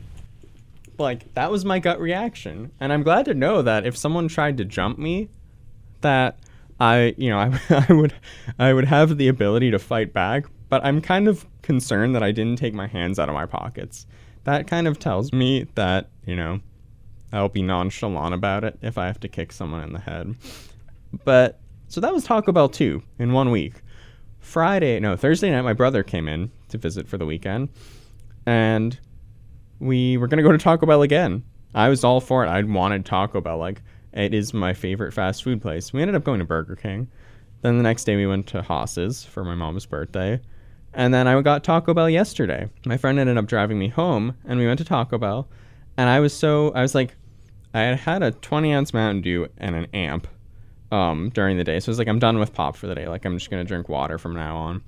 like 1.00 1.34
that 1.34 1.52
was 1.52 1.66
my 1.66 1.80
gut 1.80 2.00
reaction. 2.00 2.72
And 2.80 2.92
i'm 2.92 3.04
glad 3.04 3.26
to 3.26 3.34
know 3.34 3.62
that 3.62 3.86
if 3.86 3.98
someone 3.98 4.28
tried 4.28 4.58
to 4.58 4.66
jump 4.66 4.98
me 4.98 5.30
that 6.02 6.38
i 6.80 7.16
you 7.18 7.30
know 7.30 7.40
I, 7.70 7.86
I 7.90 7.94
would 7.94 8.14
i 8.60 8.74
would 8.74 8.86
have 8.86 9.18
the 9.18 9.28
ability 9.28 9.72
to 9.72 9.80
fight 9.80 10.14
back. 10.14 10.46
But 10.70 10.84
i'm 10.86 11.02
kind 11.02 11.28
of 11.28 11.46
concerned 11.62 12.16
that 12.16 12.24
i 12.24 12.32
didn't 12.32 12.58
take 12.58 12.74
my 12.74 12.88
hands 12.88 13.20
out 13.20 13.30
of 13.30 13.36
my 13.36 13.46
pockets. 13.46 14.06
That 14.44 14.68
kind 14.68 14.88
of 14.88 15.00
tells 15.00 15.34
me 15.34 15.68
that 15.76 16.10
you 16.26 16.36
know 16.36 16.60
i'll 17.34 17.50
be 17.50 17.62
nonchalant 17.62 18.34
about 18.34 18.64
it 18.64 18.78
if 18.82 18.98
i 18.98 19.06
have 19.06 19.20
to 19.22 19.28
kick 19.28 19.52
someone 19.52 19.84
in 19.84 19.94
the 19.94 20.00
head. 20.00 20.36
But 21.24 21.60
so 21.88 22.02
that 22.02 22.14
was 22.14 22.24
taco 22.24 22.52
bell 22.52 22.70
2 22.70 23.02
in 23.20 23.34
one 23.34 23.52
week. 23.52 23.74
Friday 24.40 25.00
no 25.00 25.16
thursday 25.16 25.52
night 25.52 25.64
my 25.64 25.74
brother 25.74 26.04
came 26.04 26.28
in 26.28 26.52
to 26.70 26.78
visit 26.78 27.08
for 27.08 27.18
the 27.18 27.26
weekend 27.26 27.70
and 28.48 28.98
we 29.80 30.18
were 30.18 30.26
gonna 30.28 30.42
go 30.42 30.52
to 30.52 30.58
Taco 30.58 30.88
Bell 30.88 31.04
again. 31.04 31.44
I 31.76 31.90
was 31.90 32.04
all 32.04 32.22
for 32.22 32.44
it. 32.44 32.48
I 32.48 32.64
wanted 32.64 33.06
Taco 33.06 33.42
Bell. 33.42 33.58
Like 33.60 33.84
it 34.14 34.34
is 34.34 34.54
my 34.54 34.74
favorite 34.74 35.14
fast 35.14 35.44
food 35.44 35.62
place. 35.62 35.94
We 35.94 36.02
ended 36.02 36.16
up 36.16 36.24
going 36.24 36.40
to 36.40 36.46
Burger 36.46 36.76
King. 36.76 37.10
Then 37.62 37.78
the 37.78 37.84
next 37.84 38.06
day 38.06 38.16
we 38.16 38.26
went 38.26 38.48
to 38.48 38.62
Haas's 38.62 39.26
for 39.26 39.44
my 39.44 39.54
mom's 39.54 39.86
birthday. 39.86 40.40
And 40.94 41.14
then 41.14 41.28
I 41.28 41.40
got 41.42 41.64
Taco 41.64 41.94
Bell 41.94 42.10
yesterday. 42.10 42.70
My 42.86 42.98
friend 42.98 43.20
ended 43.20 43.38
up 43.38 43.46
driving 43.46 43.78
me 43.78 43.90
home 43.90 44.36
and 44.46 44.58
we 44.58 44.66
went 44.66 44.80
to 44.80 44.86
Taco 44.86 45.18
Bell. 45.18 45.48
And 45.98 46.10
I 46.10 46.22
was 46.22 46.34
so 46.36 46.72
I 46.72 46.82
was 46.82 46.96
like 46.96 47.16
I 47.74 47.82
had 47.82 48.00
had 48.00 48.24
a 48.24 48.32
20 48.32 48.74
ounce 48.74 48.94
Mountain 48.94 49.22
Dew 49.22 49.48
and 49.58 49.76
an 49.76 49.88
amp 49.94 50.28
um, 50.90 51.30
during 51.30 51.58
the 51.58 51.66
day. 51.66 51.82
So 51.82 51.90
I 51.90 51.92
was 51.92 52.00
like, 52.00 52.08
I'm 52.08 52.20
done 52.20 52.40
with 52.40 52.54
pop 52.54 52.78
for 52.78 52.88
the 52.88 52.96
day. 52.96 53.10
Like 53.10 53.26
I'm 53.26 53.38
just 53.38 53.52
gonna 53.52 53.66
drink 53.66 53.90
water 53.90 54.18
from 54.18 54.34
now 54.34 54.56
on. 54.56 54.82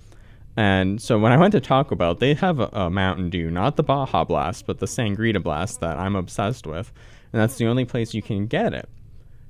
And 0.60 1.02
so 1.02 1.17
when 1.17 1.32
I 1.32 1.38
went 1.38 1.54
to 1.54 1.62
Taco 1.62 1.95
Bell, 1.95 2.15
they 2.15 2.34
have 2.34 2.60
a, 2.60 2.65
a, 2.74 2.89
Mountain 2.89 3.30
Dew, 3.30 3.50
not 3.50 3.78
the 3.78 3.82
Baja 3.82 4.26
Blast, 4.26 4.65
but 4.65 4.80
the 4.80 4.88
Sangrita 4.88 5.41
Blast 5.41 5.80
that 5.80 5.98
I'm 5.98 6.17
obsessed 6.17 6.67
with. 6.67 6.91
And 7.32 7.41
that's 7.41 7.56
the 7.56 7.67
only 7.67 7.86
place 7.86 8.13
you 8.13 8.22
can 8.22 8.45
get 8.45 8.74
it. 8.74 8.89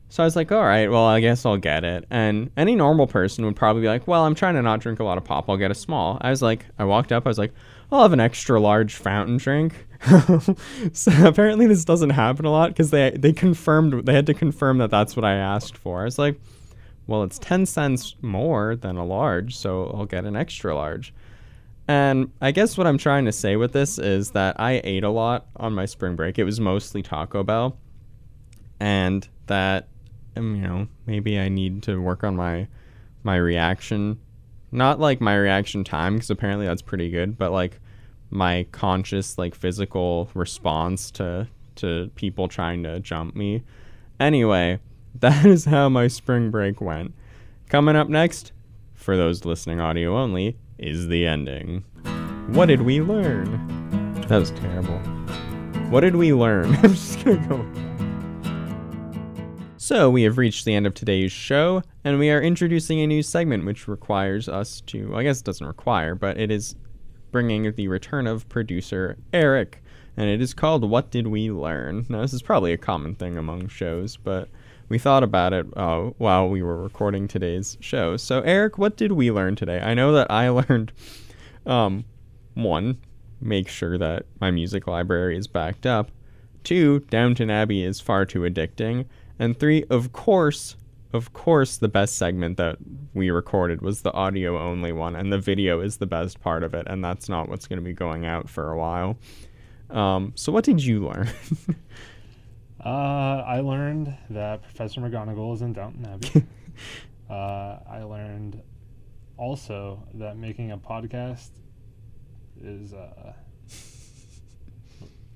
So 0.10 0.22
I 0.22 0.28
was 0.28 0.36
like, 0.36 0.52
all 0.52 0.64
right, 0.64 0.88
well, 0.88 1.06
I 1.06 1.20
guess 1.20 1.48
I'll 1.48 1.58
get 1.58 1.84
it. 1.84 2.06
And 2.12 2.52
any 2.56 2.76
normal 2.76 3.08
person 3.08 3.44
would 3.46 3.56
probably 3.56 3.82
be 3.82 3.88
like, 3.88 4.08
well, 4.08 4.24
I'm 4.24 4.36
trying 4.36 4.54
to 4.54 4.62
not 4.62 4.82
drink 4.82 5.00
a 5.00 5.04
lot 5.04 5.18
of 5.18 5.24
pop. 5.24 5.50
I'll 5.50 5.58
get 5.58 5.72
a 5.72 5.76
small. 5.76 6.20
I 6.22 6.30
was 6.30 6.44
like, 6.44 6.68
I 6.78 6.84
walked 6.84 7.12
up, 7.12 7.26
I 7.26 7.30
was 7.30 7.40
like, 7.40 7.54
I'll 7.92 8.04
have 8.04 8.14
an 8.14 8.20
extra 8.20 8.60
large 8.60 8.94
fountain 8.94 9.38
drink. 9.38 9.88
so 10.94 11.12
apparently 11.28 11.66
this 11.66 11.86
doesn't 11.86 12.12
happen 12.12 12.46
a 12.46 12.52
lot 12.52 12.70
because 12.70 12.92
they, 12.92 13.10
they 13.18 13.34
confirmed, 13.34 14.06
they 14.06 14.14
had 14.14 14.28
to 14.28 14.36
confirm 14.36 14.78
that 14.78 14.92
that's 14.92 15.16
what 15.16 15.26
I 15.26 15.34
asked 15.34 15.76
for. 15.76 16.02
I 16.02 16.04
was 16.04 16.20
like, 16.20 16.40
well, 17.10 17.24
it's 17.24 17.40
10 17.40 17.66
cents 17.66 18.16
more 18.22 18.76
than 18.76 18.96
a 18.96 19.04
large, 19.04 19.58
so 19.58 19.92
I'll 19.96 20.06
get 20.06 20.26
an 20.26 20.36
extra 20.36 20.76
large. 20.76 21.12
And 21.88 22.32
I 22.40 22.52
guess 22.52 22.78
what 22.78 22.86
I'm 22.86 23.00
trying 23.00 23.26
to 23.26 23.32
say 23.32 23.56
with 23.56 23.74
this 23.74 23.98
is 23.98 24.30
that 24.32 24.60
I 24.60 24.80
ate 24.84 25.04
a 25.04 25.10
lot 25.10 25.48
on 25.56 25.74
my 25.74 25.86
spring 25.86 26.16
break. 26.16 26.38
It 26.38 26.44
was 26.44 26.60
mostly 26.60 27.02
Taco 27.02 27.42
Bell. 27.42 27.80
And 28.80 29.28
that 29.48 29.88
um, 30.38 30.56
you 30.56 30.62
know, 30.62 30.88
maybe 31.08 31.40
I 31.40 31.50
need 31.50 31.82
to 31.84 32.00
work 32.00 32.24
on 32.24 32.36
my 32.36 32.68
my 33.24 33.38
reaction. 33.38 34.20
Not 34.72 35.00
like 35.00 35.20
my 35.20 35.36
reaction 35.36 35.84
time 35.84 36.14
because 36.14 36.30
apparently 36.30 36.68
that's 36.68 36.84
pretty 36.84 37.10
good, 37.10 37.40
but 37.40 37.52
like 37.52 37.80
my 38.30 38.68
conscious 38.72 39.40
like 39.40 39.56
physical 39.56 40.30
response 40.36 41.10
to 41.12 41.48
to 41.78 42.12
people 42.14 42.48
trying 42.48 42.84
to 42.84 43.00
jump 43.00 43.36
me. 43.36 43.64
Anyway, 44.20 44.80
that 45.20 45.46
is 45.46 45.66
how 45.66 45.90
my 45.90 46.08
spring 46.08 46.52
break 46.52 46.82
went. 46.82 47.14
Coming 47.68 47.96
up 47.96 48.10
next, 48.10 48.52
for 48.94 49.18
those 49.18 49.46
listening 49.46 49.80
audio 49.80 50.18
only, 50.18 50.58
is 50.78 51.08
the 51.08 51.26
ending. 51.26 51.84
What 52.50 52.68
did 52.68 52.82
we 52.82 53.02
learn? 53.02 54.22
That 54.28 54.40
was 54.40 54.52
terrible. 54.52 54.98
What 55.90 56.02
did 56.02 56.16
we 56.16 56.34
learn? 56.34 56.76
I'm 56.84 56.94
just 56.94 57.24
gonna 57.24 57.48
go. 57.48 57.66
So, 59.78 60.10
we 60.10 60.24
have 60.24 60.38
reached 60.38 60.66
the 60.66 60.76
end 60.76 60.86
of 60.86 60.94
today's 60.94 61.32
show, 61.32 61.82
and 62.04 62.20
we 62.20 62.30
are 62.30 62.42
introducing 62.42 63.00
a 63.00 63.08
new 63.08 63.24
segment 63.24 63.66
which 63.66 63.88
requires 63.88 64.48
us 64.48 64.82
to, 64.82 65.16
I 65.16 65.24
guess 65.24 65.40
it 65.40 65.46
doesn't 65.46 65.66
require, 65.66 66.14
but 66.14 66.38
it 66.40 66.52
is 66.52 66.76
bringing 67.32 67.74
the 67.74 67.88
return 67.88 68.28
of 68.28 68.48
producer 68.50 69.18
Eric, 69.34 69.82
and 70.16 70.30
it 70.30 70.42
is 70.42 70.54
called 70.54 70.88
What 70.88 71.10
Did 71.10 71.28
We 71.28 71.50
Learn? 71.50 72.06
Now, 72.10 72.22
this 72.22 72.34
is 72.34 72.42
probably 72.42 72.74
a 72.74 72.78
common 72.78 73.16
thing 73.16 73.38
among 73.38 73.68
shows, 73.70 74.16
but 74.18 74.50
we 74.90 74.98
thought 74.98 75.24
about 75.24 75.54
it 75.54 75.66
uh, 75.78 76.10
while 76.18 76.50
we 76.50 76.62
were 76.62 76.82
recording 76.82 77.28
today's 77.28 77.78
show. 77.80 78.18
So, 78.18 78.42
Eric, 78.42 78.78
what 78.78 78.98
did 78.98 79.12
we 79.12 79.32
learn 79.32 79.56
today? 79.56 79.80
I 79.80 79.94
know 79.94 80.12
that 80.14 80.30
I 80.30 80.50
learned 80.70 80.92
um, 81.66 82.04
one, 82.56 82.98
make 83.40 83.70
sure 83.70 83.98
that 83.98 84.26
my 84.42 84.52
music 84.52 84.88
library 84.88 85.38
is 85.38 85.48
backed 85.48 85.86
up. 85.86 86.12
Two, 86.64 87.00
Downton 87.12 87.50
Abbey 87.50 87.84
is 87.84 88.02
far 88.02 88.26
too 88.26 88.42
addicting. 88.42 89.06
And 89.38 89.58
three, 89.58 89.86
of 89.90 90.12
course, 90.12 90.76
of 91.14 91.34
course, 91.34 91.78
the 91.78 91.88
best 91.88 92.18
segment 92.18 92.58
that 92.58 92.78
we 93.14 93.32
recorded 93.32 93.82
was 93.82 94.02
the 94.02 94.14
audio 94.14 94.60
only 94.60 94.92
one, 94.92 95.16
and 95.16 95.32
the 95.34 95.40
video 95.40 95.80
is 95.80 95.98
the 95.98 96.06
best 96.06 96.40
part 96.42 96.64
of 96.64 96.74
it, 96.76 96.86
and 96.88 97.04
that's 97.04 97.28
not 97.30 97.50
what's 97.50 97.66
going 97.66 97.80
to 97.80 97.86
be 97.86 97.94
going 97.94 98.26
out 98.26 98.48
for 98.48 98.72
a 98.72 98.78
while. 98.78 99.18
Um, 99.90 100.34
so, 100.36 100.52
what 100.52 100.64
did 100.66 100.84
you 100.84 101.08
learn? 101.08 101.28
Uh, 102.84 103.44
I 103.46 103.60
learned 103.60 104.16
that 104.30 104.62
Professor 104.62 105.02
McGonagall 105.02 105.54
is 105.56 105.62
in 105.62 105.74
Downton 105.74 106.06
Abbey. 106.06 106.46
uh, 107.30 107.80
I 107.90 108.04
learned 108.04 108.62
also 109.38 110.04
that 110.16 110.38
making 110.38 110.72
a 110.72 110.78
podcast 110.78 111.50
is. 112.62 112.94
Uh, 112.94 113.34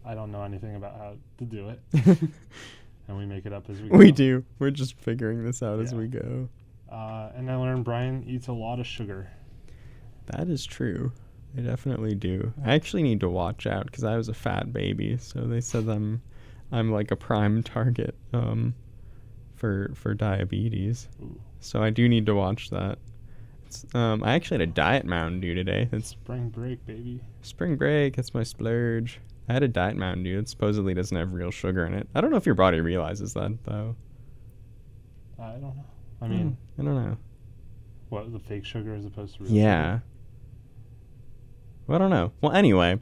I 0.05 0.15
don't 0.15 0.31
know 0.31 0.43
anything 0.43 0.75
about 0.75 0.97
how 0.97 1.15
to 1.37 1.45
do 1.45 1.69
it, 1.69 1.79
and 3.07 3.17
we 3.17 3.25
make 3.25 3.45
it 3.45 3.53
up 3.53 3.69
as 3.69 3.81
we 3.81 3.89
go. 3.89 3.97
we 3.97 4.11
do. 4.11 4.43
We're 4.59 4.71
just 4.71 4.97
figuring 4.97 5.45
this 5.45 5.63
out 5.63 5.79
as 5.79 5.93
we 5.93 6.07
go. 6.07 6.49
Uh, 6.91 7.31
and 7.35 7.49
I 7.49 7.55
learned 7.55 7.85
Brian 7.85 8.23
eats 8.27 8.47
a 8.47 8.53
lot 8.53 8.79
of 8.79 8.85
sugar. 8.85 9.31
That 10.27 10.49
is 10.49 10.65
true. 10.65 11.11
I 11.57 11.61
definitely 11.61 12.15
do. 12.15 12.53
I 12.65 12.73
actually 12.73 13.03
need 13.03 13.19
to 13.21 13.29
watch 13.29 13.65
out 13.65 13.85
because 13.85 14.03
I 14.03 14.17
was 14.17 14.27
a 14.27 14.33
fat 14.33 14.73
baby, 14.73 15.17
so 15.17 15.41
they 15.41 15.61
said 15.61 15.87
I'm, 15.87 16.21
I'm 16.73 16.91
like 16.91 17.11
a 17.11 17.15
prime 17.15 17.63
target 17.63 18.15
um, 18.33 18.73
for 19.55 19.91
for 19.95 20.13
diabetes. 20.13 21.07
Ooh. 21.21 21.39
So 21.61 21.81
I 21.81 21.89
do 21.91 22.09
need 22.09 22.25
to 22.25 22.35
watch 22.35 22.69
that. 22.71 22.97
It's, 23.67 23.85
um, 23.95 24.23
I 24.23 24.33
actually 24.33 24.55
had 24.59 24.69
a 24.69 24.73
diet 24.73 25.05
Mountain 25.05 25.39
Dew 25.39 25.53
today. 25.55 25.87
It's 25.91 26.09
Spring 26.09 26.49
break, 26.49 26.85
baby. 26.85 27.21
spring 27.41 27.75
break. 27.77 28.17
It's 28.17 28.33
my 28.33 28.43
splurge. 28.43 29.19
I 29.47 29.53
had 29.53 29.63
a 29.63 29.67
diet 29.67 29.95
Mountain 29.95 30.23
Dew. 30.23 30.39
It 30.39 30.49
supposedly 30.49 30.93
doesn't 30.93 31.15
have 31.15 31.31
real 31.33 31.51
sugar 31.51 31.85
in 31.85 31.93
it. 31.93 32.07
I 32.15 32.21
don't 32.21 32.31
know 32.31 32.37
if 32.37 32.45
your 32.45 32.55
body 32.55 32.81
realizes 32.81 33.33
that 33.33 33.63
though. 33.63 33.95
I 35.39 35.51
don't 35.53 35.61
know. 35.61 35.85
I 36.21 36.27
mean, 36.27 36.57
Hmm, 36.75 36.81
I 36.81 36.85
don't 36.85 36.95
know. 37.05 37.17
what 38.09 38.31
the 38.31 38.39
fake 38.39 38.65
sugar 38.65 38.93
as 38.95 39.05
opposed 39.05 39.37
to 39.37 39.43
real 39.43 39.51
Yeah. 39.53 39.99
Well, 41.87 41.95
I 41.97 41.99
don't 41.99 42.11
know. 42.11 42.31
Well, 42.41 42.53
anyway, 42.53 42.99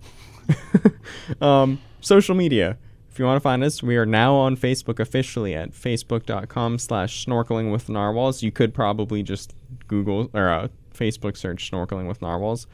um, 1.41 1.79
social 2.01 2.34
media. 2.36 2.77
If 3.12 3.19
you 3.19 3.26
want 3.26 3.36
to 3.36 3.41
find 3.41 3.62
us, 3.62 3.84
we 3.84 3.97
are 3.97 4.06
now 4.06 4.36
on 4.36 4.56
Facebook 4.56 4.97
officially 4.97 5.54
at 5.54 5.71
facebook.com 5.71 6.80
slash 6.80 7.26
snorkeling 7.26 7.69
with 7.69 7.89
narwhals. 7.89 8.41
You 8.41 8.54
could 8.54 8.74
probably 8.74 9.21
just 9.21 9.54
Google 9.88 10.30
or 10.34 10.47
uh, 10.47 10.69
Facebook 10.93 11.36
search 11.36 11.69
snorkeling 11.69 12.08
with 12.08 12.21
narwhals. 12.21 12.67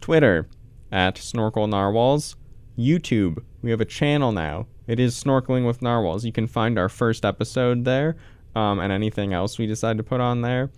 Twitter 0.00 0.46
at 0.92 1.18
snorkel 1.18 1.66
narwhals. 1.66 2.36
YouTube, 2.78 3.42
we 3.60 3.72
have 3.72 3.80
a 3.80 3.84
channel 3.84 4.30
now. 4.30 4.68
It 4.86 5.00
is 5.00 5.20
snorkeling 5.20 5.66
with 5.66 5.82
narwhals. 5.82 6.24
You 6.24 6.32
can 6.32 6.46
find 6.46 6.78
our 6.78 6.88
first 6.88 7.24
episode 7.24 7.84
there 7.84 8.16
um, 8.54 8.78
and 8.78 8.92
anything 8.92 9.32
else 9.32 9.58
we 9.58 9.66
decide 9.66 9.96
to 9.96 10.04
put 10.04 10.20
on 10.20 10.42
there. 10.42 10.70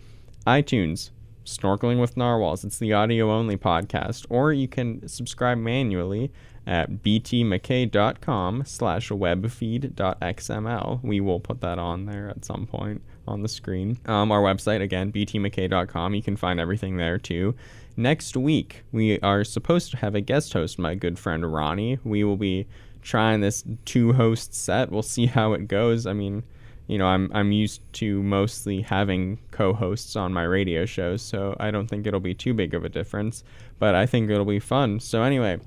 iTunes, 0.47 1.11
Snorkeling 1.45 2.01
with 2.01 2.17
Narwhals. 2.17 2.64
It's 2.64 2.79
the 2.79 2.95
audio 2.95 3.31
only 3.31 3.59
podcast. 3.59 4.25
Or 4.31 4.53
you 4.53 4.67
can 4.67 5.07
subscribe 5.07 5.59
manually 5.59 6.33
at 6.66 7.03
btmckay.com 7.03 8.64
slash 8.66 9.11
webfeed.xml. 9.11 11.03
We 11.03 11.20
will 11.20 11.40
put 11.40 11.61
that 11.61 11.79
on 11.79 12.07
there 12.07 12.29
at 12.29 12.44
some 12.44 12.66
point 12.66 13.03
on 13.27 13.42
the 13.42 13.48
screen. 13.48 13.98
Um, 14.07 14.31
our 14.33 14.42
website, 14.42 14.81
again, 14.81 15.12
btmckay.com. 15.12 16.14
You 16.14 16.22
can 16.22 16.37
find 16.37 16.61
everything 16.61 16.96
there 16.96 17.18
too. 17.18 17.55
Next 17.96 18.37
week, 18.37 18.83
we 18.92 19.20
are 19.20 19.44
supposed 19.44 19.90
to 19.92 19.96
have 19.98 20.14
a 20.14 20.20
guest 20.20 20.53
host, 20.53 20.79
my 20.79 20.94
good 20.94 21.18
friend 21.18 21.53
Ronnie. 21.53 21.98
We 22.03 22.24
will 22.24 22.37
be 22.37 22.66
trying 23.03 23.40
this 23.40 23.62
two 23.85 24.14
host 24.14 24.55
set. 24.55 24.90
We'll 24.90 25.03
see 25.03 25.27
how 25.27 25.53
it 25.53 25.68
goes. 25.68 26.07
I 26.07 26.12
mean, 26.12 26.42
you 26.87 26.98
know, 26.98 27.07
I'm 27.07 27.31
I'm 27.33 27.53
used 27.53 27.81
to 27.94 28.22
mostly 28.22 28.83
having 28.83 29.38
co-hosts 29.53 30.16
on 30.16 30.33
my 30.35 30.42
radio 30.42 30.85
shows, 30.85 31.22
so 31.22 31.57
I 31.59 31.70
don't 31.70 31.87
think 31.87 32.07
it'll 32.07 32.20
be 32.20 32.35
too 32.35 32.53
big 32.53 32.74
of 32.74 32.85
a 32.85 32.88
difference, 32.88 33.42
but 33.79 33.94
I 33.94 34.07
think 34.07 34.29
it'll 34.29 34.44
be 34.44 34.59
fun. 34.59 35.00
So 35.00 35.22
anyway, 35.22 35.61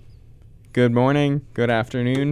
good 0.78 0.94
morning, 0.94 1.42
good 1.56 1.72
afternoon. 1.72 2.32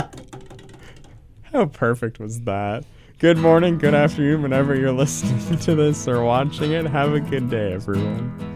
How 1.51 1.65
perfect 1.65 2.19
was 2.19 2.41
that? 2.41 2.85
Good 3.17 3.39
morning, 3.39 3.79
good 3.79 3.95
afternoon 3.95 4.43
whenever 4.43 4.75
you're 4.75 4.91
listening 4.91 5.57
to 5.61 5.73
this 5.73 6.07
or 6.07 6.23
watching 6.23 6.71
it. 6.71 6.85
Have 6.85 7.13
a 7.13 7.19
good 7.19 7.49
day, 7.49 7.73
everyone. 7.73 8.54